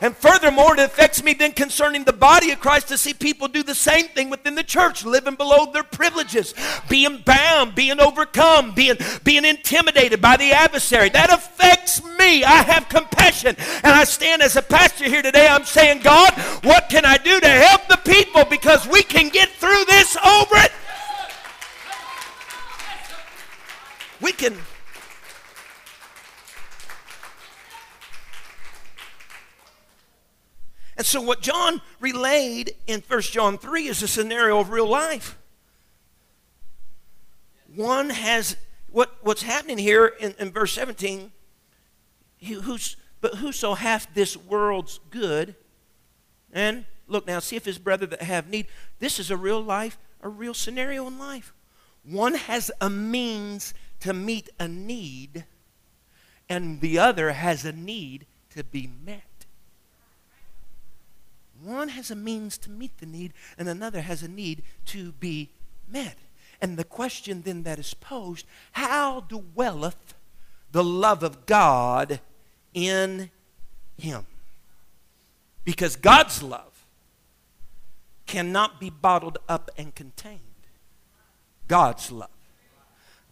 [0.00, 3.62] And furthermore, it affects me then concerning the body of Christ to see people do
[3.62, 6.52] the same thing within the church, living below their privileges,
[6.88, 11.10] being bound, being overcome, being, being intimidated by the adversary.
[11.10, 12.42] That affects me.
[12.42, 13.56] I have compassion.
[13.82, 15.46] And I stand as a pastor here today.
[15.46, 16.32] I'm saying, God,
[16.64, 18.44] what can I do to help the people?
[18.44, 20.72] Because we can get through this over it.
[24.20, 24.56] We can
[30.96, 35.38] And so, what John relayed in 1 John 3 is a scenario of real life.
[37.74, 38.56] One has,
[38.90, 41.32] what, what's happening here in, in verse 17,
[42.62, 45.56] who's, but whoso hath this world's good,
[46.52, 48.66] and look now, see if his brother that have need.
[49.00, 51.52] This is a real life, a real scenario in life.
[52.04, 55.44] One has a means to meet a need,
[56.48, 59.22] and the other has a need to be met.
[61.64, 65.50] One has a means to meet the need, and another has a need to be
[65.88, 66.16] met.
[66.60, 70.14] And the question then that is posed how dwelleth
[70.72, 72.20] the love of God
[72.72, 73.30] in
[73.96, 74.26] him?
[75.64, 76.84] Because God's love
[78.26, 80.40] cannot be bottled up and contained.
[81.68, 82.28] God's love.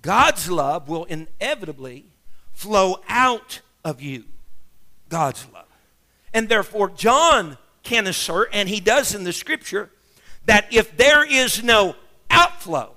[0.01, 2.07] God's love will inevitably
[2.53, 4.25] flow out of you.
[5.09, 5.67] God's love.
[6.33, 9.91] And therefore, John can assert, and he does in the scripture,
[10.45, 11.95] that if there is no
[12.31, 12.95] outflow,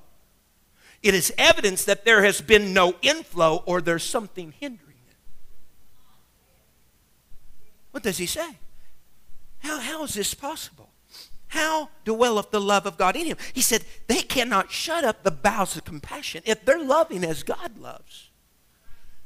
[1.03, 5.15] it is evidence that there has been no inflow or there's something hindering it.
[7.91, 8.57] What does he say?
[9.59, 10.89] How, how is this possible?
[11.47, 13.37] How dwelleth the love of God in him?
[13.53, 17.77] He said, they cannot shut up the bowels of compassion if they're loving as God
[17.77, 18.29] loves.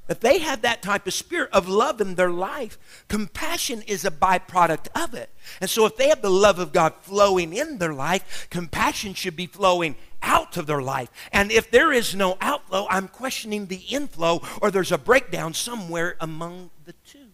[0.10, 4.12] If they have that type of spirit of love in their life, compassion is a
[4.12, 5.30] byproduct of it.
[5.62, 9.36] And so, if they have the love of God flowing in their life, compassion should
[9.36, 11.10] be flowing out of their life.
[11.32, 16.18] And if there is no outflow, I'm questioning the inflow, or there's a breakdown somewhere
[16.20, 17.28] among the two.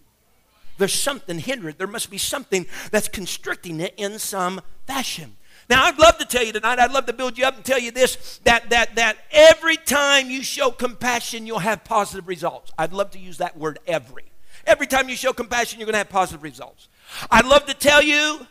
[0.78, 1.78] There's something hindered.
[1.78, 5.38] There must be something that's constricting it in some fashion.
[5.70, 7.80] Now, I'd love to tell you tonight, I'd love to build you up and tell
[7.80, 12.72] you this that, that, that every time you show compassion, you'll have positive results.
[12.78, 14.26] I'd love to use that word every.
[14.68, 16.88] Every time you show compassion, you're going to have positive results.
[17.32, 18.46] I'd love to tell you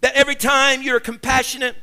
[0.00, 1.76] that every time you're compassionate,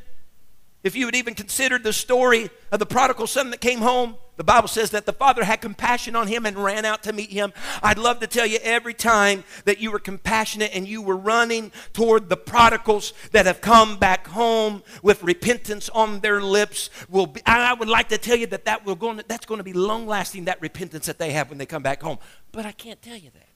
[0.82, 4.44] if you had even considered the story of the prodigal son that came home, the
[4.44, 7.52] Bible says that the father had compassion on him and ran out to meet him.
[7.82, 11.70] I'd love to tell you every time that you were compassionate and you were running
[11.92, 17.40] toward the prodigals that have come back home with repentance on their lips, will be,
[17.46, 20.06] I would like to tell you that, that will go, that's going to be long
[20.06, 22.18] lasting, that repentance that they have when they come back home.
[22.50, 23.48] But I can't tell you that.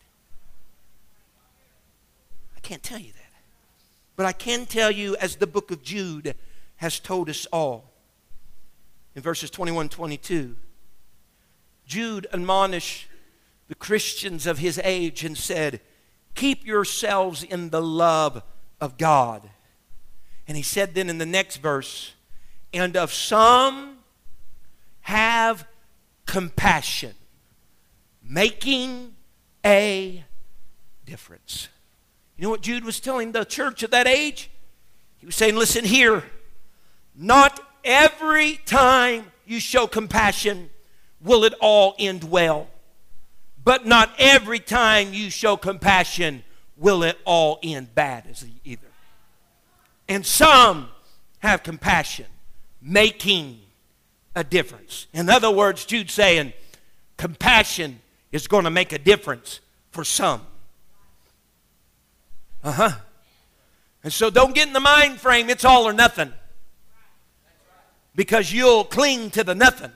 [2.57, 3.23] I can't tell you that.
[4.15, 6.37] But I can tell you, as the book of Jude
[6.77, 7.93] has told us all.
[9.15, 10.57] In verses 21 22,
[11.87, 13.09] Jude admonished
[13.69, 15.81] the Christians of his age and said,
[16.35, 18.43] Keep yourselves in the love
[18.81, 19.49] of God.
[20.47, 22.13] And he said then in the next verse,
[22.73, 23.99] And of some
[25.01, 25.67] have
[26.27, 27.15] compassion,
[28.23, 29.15] making
[29.65, 30.25] a
[31.07, 31.69] difference.
[32.37, 34.51] You know what Jude was telling the church of that age?
[35.17, 36.23] He was saying, Listen here
[37.17, 40.69] not every time you show compassion
[41.21, 42.69] will it all end well.
[43.65, 46.45] But not every time you show compassion
[46.77, 48.25] will it all end bad
[48.65, 48.87] either.
[50.09, 50.89] And some
[51.41, 52.27] have compassion,
[52.81, 53.61] making
[54.35, 55.07] a difference.
[55.13, 56.53] In other words, Jude saying,
[57.17, 58.01] compassion
[58.31, 60.43] is going to make a difference for some.
[62.63, 62.91] Uh huh.
[64.05, 66.33] And so don't get in the mind frame, it's all or nothing
[68.17, 69.93] because you'll cling to the nothing.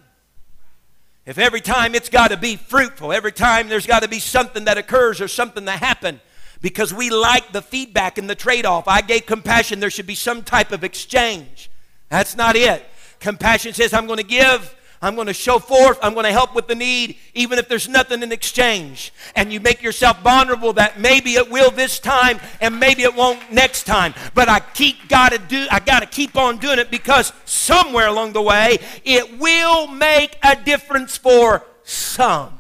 [1.27, 4.65] If every time it's got to be fruitful, every time there's got to be something
[4.65, 6.21] that occurs or something that happened,
[6.61, 8.87] because we like the feedback and the trade off.
[8.87, 11.71] I gave compassion, there should be some type of exchange.
[12.09, 12.85] That's not it.
[13.19, 15.99] Compassion says, I'm going to give I'm going to show forth.
[16.03, 19.13] I'm going to help with the need, even if there's nothing in exchange.
[19.35, 23.51] And you make yourself vulnerable that maybe it will this time and maybe it won't
[23.51, 24.13] next time.
[24.35, 25.67] But I keep got to do.
[25.71, 30.37] I got to keep on doing it because somewhere along the way it will make
[30.43, 32.59] a difference for some.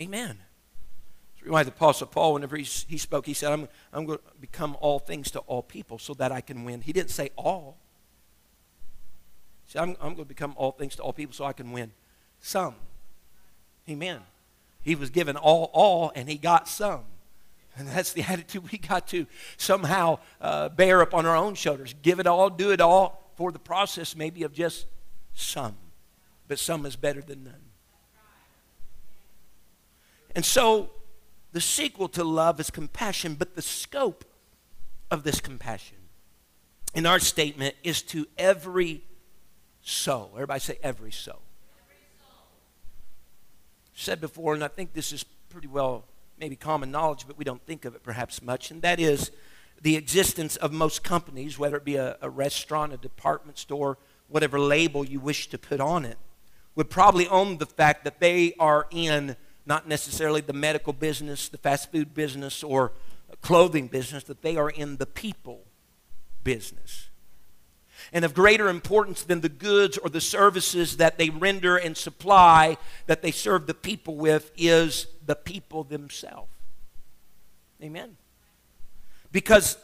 [0.00, 0.45] Amen
[1.46, 4.76] why the Apostle Paul, whenever he, he spoke, he said, I'm, I'm going to become
[4.80, 6.80] all things to all people so that I can win.
[6.80, 7.76] He didn't say all.
[9.64, 11.72] He said, I'm, I'm going to become all things to all people so I can
[11.72, 11.92] win
[12.40, 12.74] some.
[13.88, 14.20] Amen.
[14.82, 17.04] He was given all, all, and he got some.
[17.76, 21.94] And that's the attitude we got to somehow uh, bear up on our own shoulders.
[22.02, 24.86] Give it all, do it all for the process maybe of just
[25.34, 25.76] some.
[26.48, 27.62] But some is better than none.
[30.34, 30.90] And so
[31.56, 34.26] the sequel to love is compassion, but the scope
[35.10, 35.96] of this compassion
[36.94, 39.02] in our statement is to every
[39.80, 40.32] soul.
[40.34, 41.40] Everybody say every soul.
[41.80, 42.44] Every soul.
[43.94, 46.04] Said before, and I think this is pretty well
[46.38, 49.30] maybe common knowledge, but we don't think of it perhaps much, and that is
[49.80, 53.96] the existence of most companies, whether it be a, a restaurant, a department store,
[54.28, 56.18] whatever label you wish to put on it,
[56.74, 59.36] would probably own the fact that they are in
[59.66, 62.92] not necessarily the medical business, the fast food business, or
[63.42, 65.64] clothing business, that they are in the people
[66.44, 67.08] business.
[68.12, 72.76] And of greater importance than the goods or the services that they render and supply
[73.06, 76.50] that they serve the people with is the people themselves.
[77.82, 78.16] Amen.
[79.32, 79.76] Because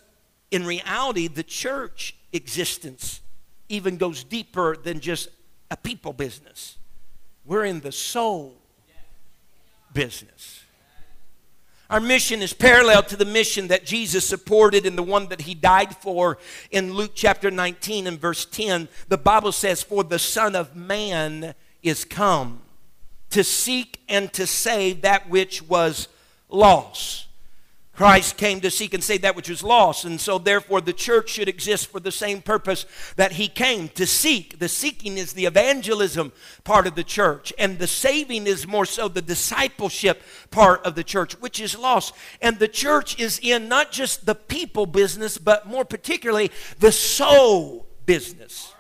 [0.50, 3.20] in reality, the church existence
[3.68, 5.28] even goes deeper than just
[5.70, 6.78] a people business.
[7.44, 8.61] We're in the soul
[9.92, 10.64] business.
[11.90, 15.54] Our mission is parallel to the mission that Jesus supported and the one that he
[15.54, 16.38] died for
[16.70, 18.88] in Luke chapter 19 and verse 10.
[19.08, 22.62] The Bible says, For the Son of Man is come
[23.28, 26.08] to seek and to save that which was
[26.48, 27.26] lost.
[28.02, 30.04] Christ came to seek and save that which was lost.
[30.04, 32.84] And so, therefore, the church should exist for the same purpose
[33.14, 34.58] that he came to seek.
[34.58, 36.32] The seeking is the evangelism
[36.64, 41.04] part of the church, and the saving is more so the discipleship part of the
[41.04, 42.12] church, which is lost.
[42.40, 46.50] And the church is in not just the people business, but more particularly
[46.80, 48.74] the soul business.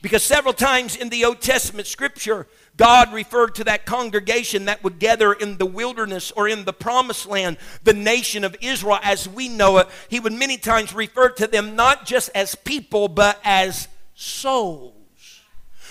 [0.00, 2.46] Because several times in the Old Testament scripture,
[2.76, 7.26] God referred to that congregation that would gather in the wilderness or in the promised
[7.26, 9.88] land, the nation of Israel as we know it.
[10.08, 14.92] He would many times refer to them not just as people, but as souls.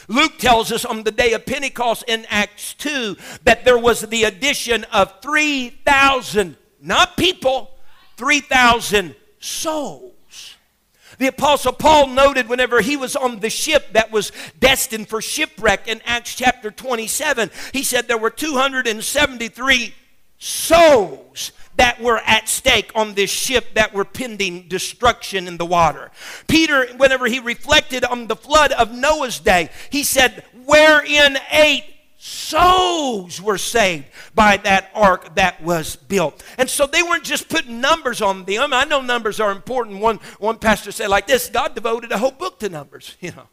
[0.10, 3.16] Luke tells us on the day of Pentecost in Acts 2
[3.46, 7.72] that there was the addition of 3,000, not people,
[8.18, 10.14] 3,000 souls.
[11.18, 15.88] The Apostle Paul noted whenever he was on the ship that was destined for shipwreck
[15.88, 19.94] in Acts chapter 27, he said there were 273
[20.40, 26.12] souls that were at stake on this ship that were pending destruction in the water.
[26.48, 31.93] Peter, whenever he reflected on the flood of Noah's day, he said, Wherein eight
[32.26, 36.42] souls were saved by that ark that was built.
[36.58, 38.72] And so they weren't just putting numbers on them.
[38.72, 40.00] I know numbers are important.
[40.00, 43.50] One, one pastor said like this, God devoted a whole book to numbers, you know.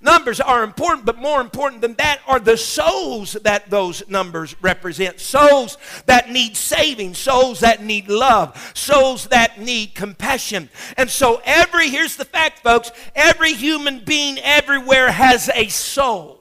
[0.00, 5.20] Numbers are important, but more important than that are the souls that those numbers represent.
[5.20, 10.70] Souls that need saving, souls that need love, souls that need compassion.
[10.96, 16.37] And so, every, here's the fact, folks every human being everywhere has a soul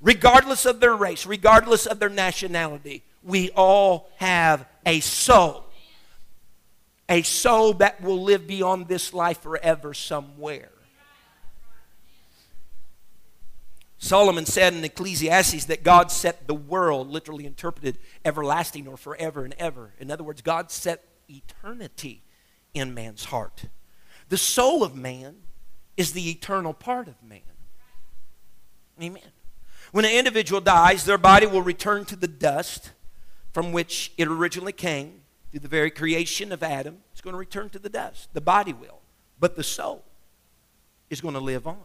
[0.00, 5.64] regardless of their race, regardless of their nationality, we all have a soul.
[7.08, 10.70] A soul that will live beyond this life forever somewhere.
[13.98, 19.54] Solomon said in Ecclesiastes that God set the world, literally interpreted everlasting or forever and
[19.58, 19.92] ever.
[19.98, 22.22] In other words, God set eternity
[22.74, 23.64] in man's heart.
[24.28, 25.36] The soul of man
[25.96, 27.40] is the eternal part of man.
[29.02, 29.22] Amen.
[29.92, 32.92] When an individual dies, their body will return to the dust
[33.52, 36.98] from which it originally came through the very creation of Adam.
[37.12, 38.28] It's going to return to the dust.
[38.34, 39.00] The body will.
[39.40, 40.04] But the soul
[41.10, 41.78] is going to live on.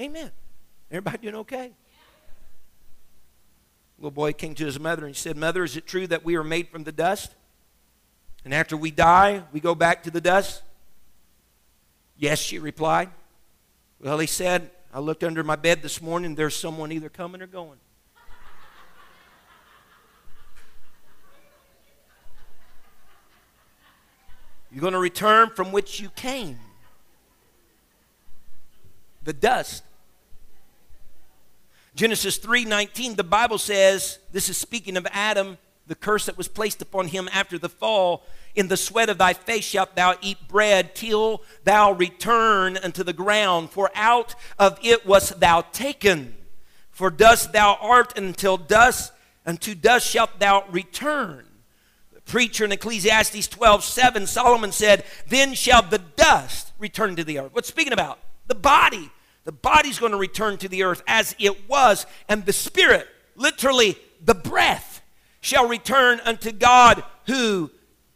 [0.00, 0.30] Amen.
[0.90, 1.72] Everybody doing okay?
[3.98, 6.36] Little boy came to his mother and he said, Mother, is it true that we
[6.36, 7.34] are made from the dust?
[8.44, 10.62] And after we die, we go back to the dust?
[12.16, 13.10] Yes, she replied.
[14.00, 17.46] Well, he said, I looked under my bed this morning, there's someone either coming or
[17.46, 17.78] going.
[24.70, 26.58] You're going to return from which you came
[29.24, 29.84] the dust.
[31.94, 36.80] Genesis 3:19 the Bible says this is speaking of Adam the curse that was placed
[36.80, 38.24] upon him after the fall
[38.54, 43.12] in the sweat of thy face shalt thou eat bread till thou return unto the
[43.12, 46.34] ground, for out of it wast thou taken.
[46.90, 49.12] For dust thou art until dust,
[49.46, 51.46] unto dust shalt thou return.
[52.12, 57.38] The preacher in Ecclesiastes 12 7, Solomon said, Then shall the dust return to the
[57.38, 57.54] earth.
[57.54, 58.18] What's speaking about?
[58.46, 59.10] The body.
[59.44, 63.96] The body's going to return to the earth as it was, and the spirit, literally
[64.24, 65.02] the breath,
[65.40, 67.70] shall return unto God who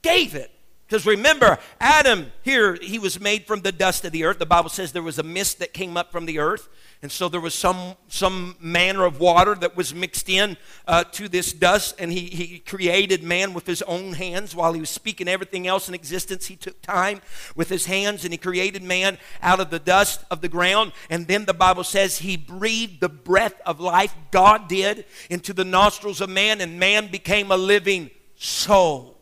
[0.06, 0.50] gave it.
[0.86, 4.38] Because remember, Adam here, he was made from the dust of the earth.
[4.38, 6.68] The Bible says there was a mist that came up from the earth.
[7.02, 11.28] And so there was some, some manner of water that was mixed in uh, to
[11.28, 11.96] this dust.
[11.98, 15.88] And he, he created man with his own hands while he was speaking everything else
[15.88, 16.46] in existence.
[16.46, 17.20] He took time
[17.56, 20.92] with his hands and he created man out of the dust of the ground.
[21.10, 25.64] And then the Bible says he breathed the breath of life, God did, into the
[25.64, 29.15] nostrils of man, and man became a living soul.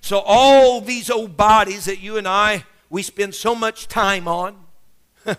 [0.00, 4.56] So, all these old bodies that you and I, we spend so much time on,
[5.26, 5.36] are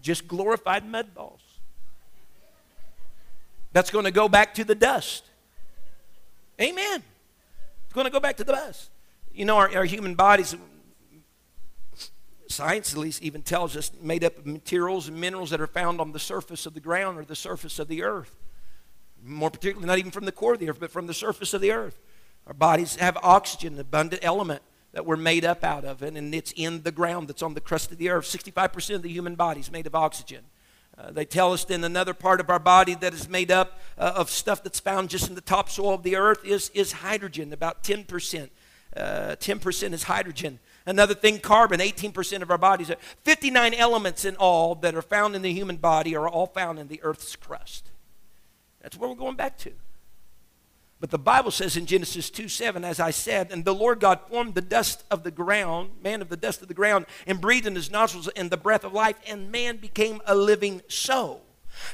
[0.00, 1.40] just glorified mud balls.
[3.72, 5.24] That's going to go back to the dust.
[6.60, 7.02] Amen.
[7.84, 8.90] It's going to go back to the dust.
[9.32, 10.54] You know, our, our human bodies,
[12.46, 16.00] science at least even tells us, made up of materials and minerals that are found
[16.00, 18.36] on the surface of the ground or the surface of the earth.
[19.24, 21.60] More particularly, not even from the core of the earth, but from the surface of
[21.60, 21.98] the earth.
[22.46, 26.34] Our bodies have oxygen, an abundant element that we're made up out of, and and
[26.34, 28.26] it's in the ground that's on the crust of the earth.
[28.26, 30.44] 65% of the human body is made of oxygen.
[30.96, 34.12] Uh, they tell us in another part of our body that is made up uh,
[34.14, 37.82] of stuff that's found just in the topsoil of the earth is, is hydrogen, about
[37.82, 38.50] 10%.
[38.96, 40.60] Uh, 10% is hydrogen.
[40.86, 42.92] Another thing, carbon, 18% of our bodies.
[43.22, 46.86] 59 elements in all that are found in the human body are all found in
[46.86, 47.90] the earth's crust.
[48.80, 49.72] That's where we're going back to.
[51.04, 54.20] But the Bible says in Genesis 2 7, as I said, and the Lord God
[54.26, 57.66] formed the dust of the ground, man of the dust of the ground, and breathed
[57.66, 61.42] in his nostrils and the breath of life, and man became a living soul.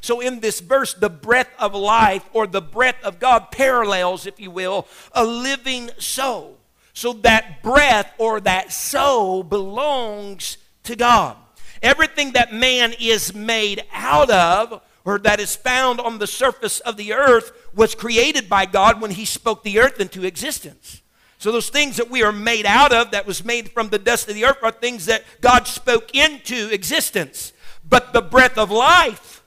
[0.00, 4.38] So, in this verse, the breath of life or the breath of God parallels, if
[4.38, 6.58] you will, a living soul.
[6.92, 11.36] So, that breath or that soul belongs to God.
[11.82, 16.96] Everything that man is made out of or that is found on the surface of
[16.96, 21.02] the earth was created by God when He spoke the earth into existence.
[21.38, 24.28] So, those things that we are made out of, that was made from the dust
[24.28, 27.52] of the earth, are things that God spoke into existence.
[27.88, 29.42] But the breath of life,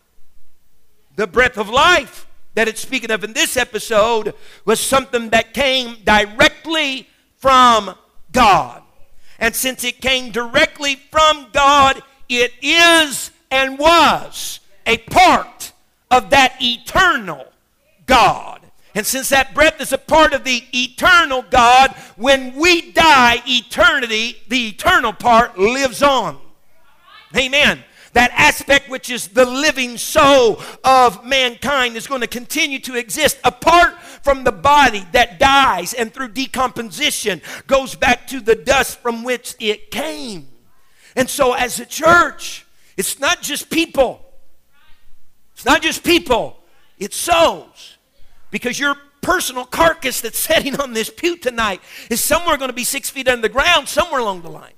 [1.15, 2.25] the breath of life
[2.55, 4.33] that it's speaking of in this episode
[4.65, 7.95] was something that came directly from
[8.31, 8.81] God.
[9.39, 15.71] And since it came directly from God, it is and was a part
[16.11, 17.45] of that eternal
[18.05, 18.61] God.
[18.95, 24.37] And since that breath is a part of the eternal God, when we die, eternity,
[24.47, 26.37] the eternal part lives on.
[27.35, 27.83] Amen.
[28.13, 33.39] That aspect which is the living soul of mankind is going to continue to exist
[33.43, 39.23] apart from the body that dies and through decomposition goes back to the dust from
[39.23, 40.47] which it came.
[41.15, 42.67] And so, as a church,
[42.97, 44.23] it's not just people,
[45.63, 46.57] it's not just people,
[46.99, 47.97] it's souls.
[48.51, 52.83] Because your personal carcass that's sitting on this pew tonight is somewhere going to be
[52.83, 54.73] six feet under the ground, somewhere along the line.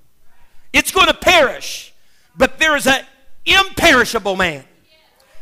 [0.74, 1.92] It's going to perish.
[2.38, 3.04] But there is an
[3.48, 4.64] imperishable man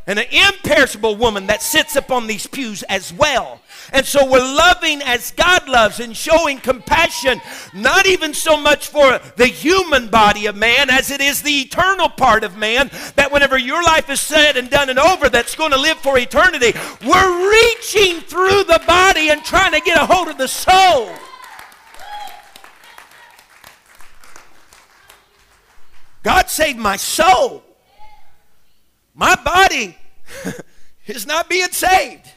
[0.07, 3.59] and an imperishable woman that sits upon these pews as well.
[3.93, 7.39] And so we're loving as God loves and showing compassion,
[7.75, 12.09] not even so much for the human body of man as it is the eternal
[12.09, 15.71] part of man, that whenever your life is said and done and over, that's going
[15.71, 16.73] to live for eternity.
[17.05, 21.11] We're reaching through the body and trying to get a hold of the soul.
[26.23, 27.63] God saved my soul.
[29.13, 29.95] My body
[31.05, 32.31] is not being saved.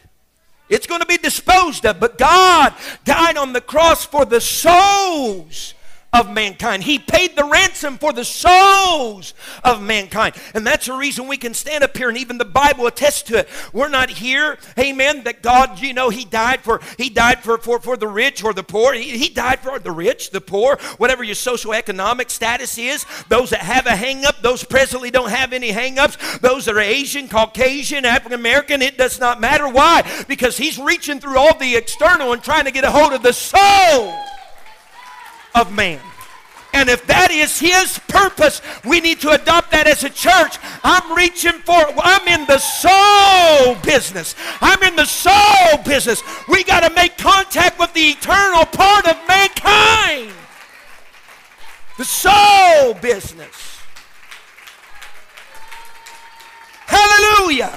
[0.68, 2.00] It's going to be disposed of.
[2.00, 5.74] But God died on the cross for the souls
[6.16, 6.82] of mankind.
[6.82, 10.34] He paid the ransom for the souls of mankind.
[10.54, 13.38] And that's the reason we can stand up here and even the Bible attests to
[13.38, 13.48] it.
[13.72, 17.80] We're not here, amen, that God, you know, He died for He died for, for,
[17.80, 18.94] for the rich or the poor.
[18.94, 23.04] He, he died for the rich, the poor, whatever your socioeconomic status is.
[23.28, 26.76] Those that have a hang up, those presently don't have any hang ups, those that
[26.76, 29.68] are Asian, Caucasian, African American, it does not matter.
[29.68, 30.24] Why?
[30.28, 33.32] Because He's reaching through all the external and trying to get a hold of the
[33.32, 34.14] soul
[35.56, 36.00] of man.
[36.72, 40.58] And if that is his purpose, we need to adopt that as a church.
[40.84, 44.34] I'm reaching for, I'm in the soul business.
[44.60, 46.22] I'm in the soul business.
[46.48, 50.32] We got to make contact with the eternal part of mankind.
[51.96, 53.80] The soul business.
[56.84, 57.72] Hallelujah.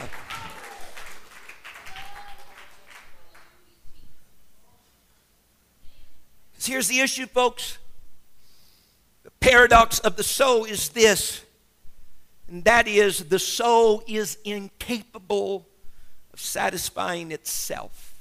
[6.70, 7.80] Here's the issue, folks.
[9.24, 11.44] The paradox of the soul is this,
[12.48, 15.68] and that is the soul is incapable
[16.32, 18.14] of satisfying itself.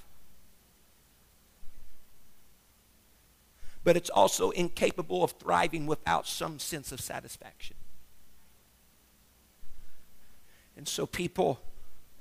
[3.85, 7.77] But it's also incapable of thriving without some sense of satisfaction.
[10.75, 11.61] And so people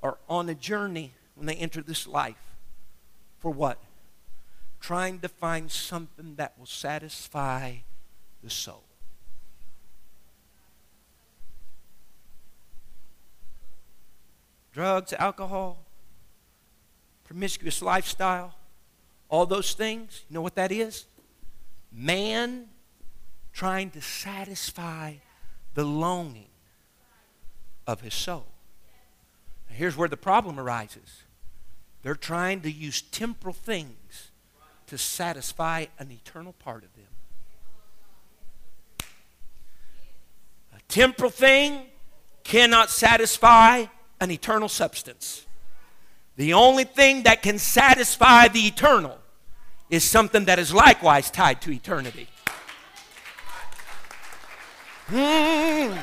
[0.04, 2.52] are on a journey when they enter this life
[3.40, 3.80] for what?
[4.80, 7.76] Trying to find something that will satisfy
[8.44, 8.84] the soul.
[14.72, 15.86] Drugs, alcohol,
[17.24, 18.54] promiscuous lifestyle,
[19.30, 21.06] all those things, you know what that is?
[21.92, 22.68] Man
[23.52, 25.16] trying to satisfy
[25.74, 26.50] the longing
[27.88, 28.46] of his soul.
[29.68, 31.24] Now, here's where the problem arises.
[32.04, 34.32] They're trying to use temporal things
[34.88, 37.04] to satisfy an eternal part of them.
[40.76, 41.86] A temporal thing
[42.44, 43.86] cannot satisfy
[44.20, 45.46] an eternal substance.
[46.38, 49.18] The only thing that can satisfy the eternal
[49.90, 52.28] is something that is likewise tied to eternity.
[55.08, 55.98] Hmm.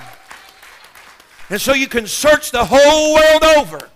[1.51, 3.91] And so you can search the whole world over.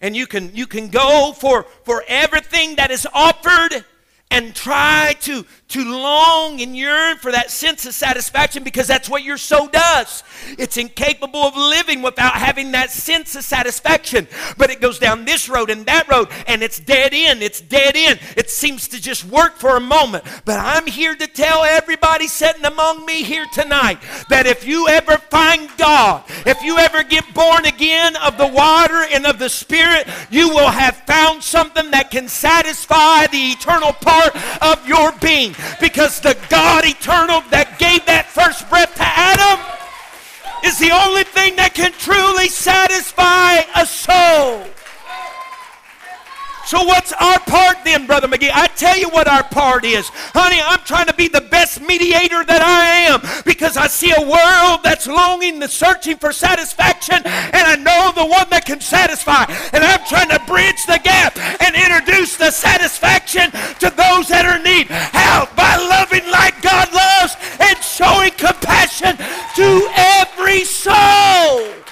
[0.00, 3.84] And you can, you can go for, for everything that is offered
[4.30, 9.22] and try to, to long and yearn for that sense of satisfaction because that's what
[9.22, 10.22] your soul does.
[10.58, 14.28] It's incapable of living without having that sense of satisfaction.
[14.58, 17.42] But it goes down this road and that road, and it's dead end.
[17.42, 18.20] It's dead end.
[18.36, 20.24] It seems to just work for a moment.
[20.44, 23.98] But I'm here to tell everybody sitting among me here tonight
[24.28, 29.06] that if you ever find God, if you ever get born again of the water
[29.10, 34.17] and of the Spirit, you will have found something that can satisfy the eternal part
[34.18, 35.54] part of your being.
[35.80, 39.58] Because the God eternal that gave that first breath to Adam
[40.64, 44.64] is the only thing that can truly satisfy a soul.
[46.68, 48.50] So, what's our part then, Brother McGee?
[48.52, 50.10] I tell you what our part is.
[50.36, 54.20] Honey, I'm trying to be the best mediator that I am because I see a
[54.20, 59.48] world that's longing, and searching for satisfaction, and I know the one that can satisfy.
[59.72, 63.50] And I'm trying to bridge the gap and introduce the satisfaction
[63.80, 64.88] to those that are in need.
[64.92, 65.48] How?
[65.56, 67.32] By loving like God loves
[67.64, 69.88] and showing compassion to
[70.20, 71.87] every soul.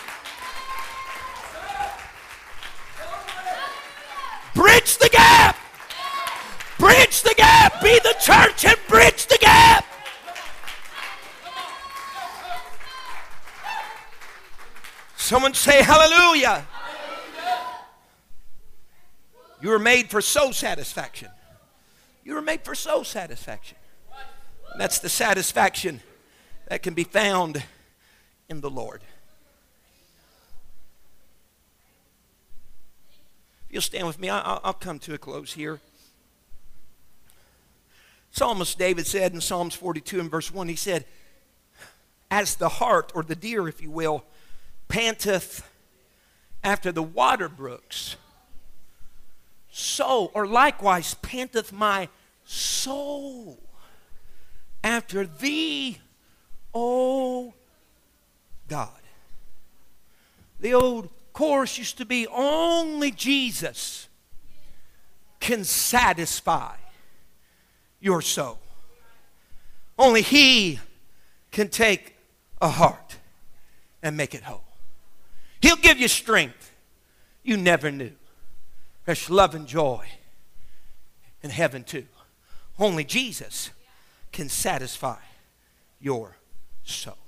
[4.56, 5.54] Bridge the gap.
[6.78, 7.82] Bridge the gap.
[7.82, 9.84] Be the church and bridge the gap.
[15.18, 16.66] Someone say hallelujah.
[19.60, 21.28] You were made for soul satisfaction.
[22.24, 23.76] You were made for soul satisfaction.
[24.78, 26.00] That's the satisfaction
[26.68, 27.62] that can be found
[28.48, 29.02] in the Lord.
[33.76, 35.80] You'll stand with me, I'll, I'll come to a close here.
[38.30, 41.04] Psalmist David said in Psalms 42 and verse 1, he said,
[42.30, 44.24] As the hart, or the deer, if you will,
[44.88, 45.70] panteth
[46.64, 48.16] after the water brooks,
[49.70, 52.08] so, or likewise, panteth my
[52.46, 53.58] soul
[54.82, 55.98] after thee,
[56.74, 57.52] O
[58.68, 59.02] God.
[60.60, 64.08] The old course used to be only Jesus
[65.38, 66.74] can satisfy
[68.00, 68.58] your soul.
[69.98, 70.80] Only He
[71.50, 72.16] can take
[72.62, 73.18] a heart
[74.02, 74.64] and make it whole.
[75.60, 76.72] He'll give you strength
[77.44, 78.12] you never knew.
[79.04, 80.06] There's love and joy
[81.42, 82.06] in heaven too.
[82.78, 83.72] Only Jesus
[84.32, 85.18] can satisfy
[86.00, 86.38] your
[86.82, 87.25] soul.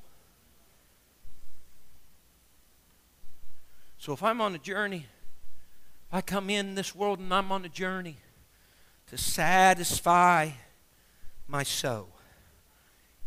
[4.09, 5.05] So if I'm on a journey,
[6.09, 8.17] if I come in this world and I'm on a journey
[9.09, 10.49] to satisfy
[11.47, 12.09] my soul,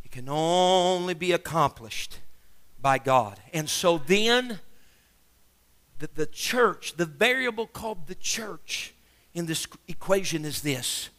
[0.03, 2.17] it can only be accomplished
[2.81, 3.39] by God.
[3.53, 4.59] And so then,
[5.99, 8.95] the, the church, the variable called the church
[9.35, 11.11] in this equation is this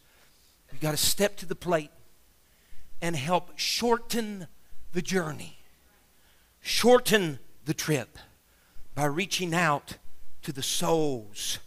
[0.73, 1.91] you got to step to the plate
[3.01, 4.47] and help shorten
[4.91, 5.57] the journey,
[6.59, 8.17] shorten the trip
[8.95, 9.97] by reaching out
[10.43, 11.59] to the souls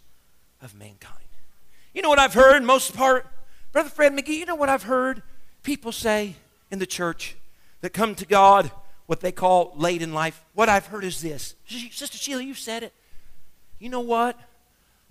[0.60, 1.14] of mankind.
[1.94, 3.26] You know what I've heard most part?
[3.72, 5.22] Brother Fred McGee, you know what I've heard
[5.62, 6.36] people say
[6.70, 7.36] in the church
[7.80, 8.70] that come to God
[9.06, 10.44] what they call late in life?
[10.54, 11.54] What I've heard is this.
[11.66, 12.92] Sister Sheila, you said it.
[13.78, 14.38] You know what?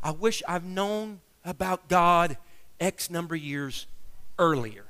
[0.04, 2.38] I wish I've known about God
[2.80, 3.88] X number of years
[4.38, 4.86] earlier.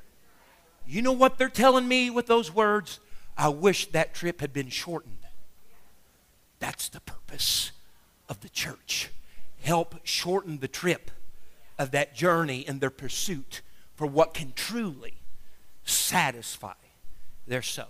[0.87, 2.99] You know what they're telling me with those words?
[3.37, 5.14] I wish that trip had been shortened.
[6.59, 7.71] That's the purpose
[8.29, 9.09] of the church.
[9.61, 11.11] Help shorten the trip
[11.77, 13.61] of that journey in their pursuit
[13.95, 15.15] for what can truly
[15.83, 16.73] satisfy
[17.47, 17.85] their soul.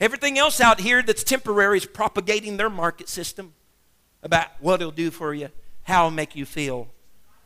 [0.00, 3.54] Everything else out here that's temporary is propagating their market system
[4.22, 5.48] about what it'll do for you,
[5.84, 6.88] how it'll make you feel.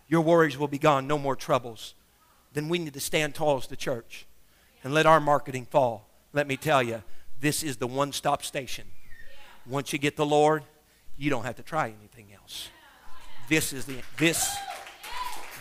[0.08, 1.94] Your worries will be gone, no more troubles.
[2.52, 4.26] Then we need to stand tall as the church
[4.84, 6.08] and let our marketing fall.
[6.32, 7.02] Let me tell you,
[7.40, 8.86] this is the one stop station
[9.66, 10.64] once you get the Lord,
[11.16, 12.68] you don't have to try anything else.
[13.48, 14.56] This is the this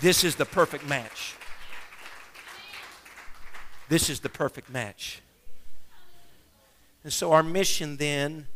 [0.01, 1.35] this is the perfect match.
[3.89, 5.21] This is the perfect match.
[7.03, 8.47] And so our mission then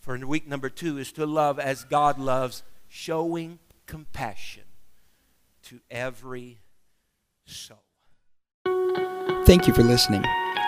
[0.00, 4.64] for week number 2 is to love as God loves, showing compassion
[5.64, 6.58] to every
[7.46, 7.82] soul.
[9.44, 10.24] Thank you for listening.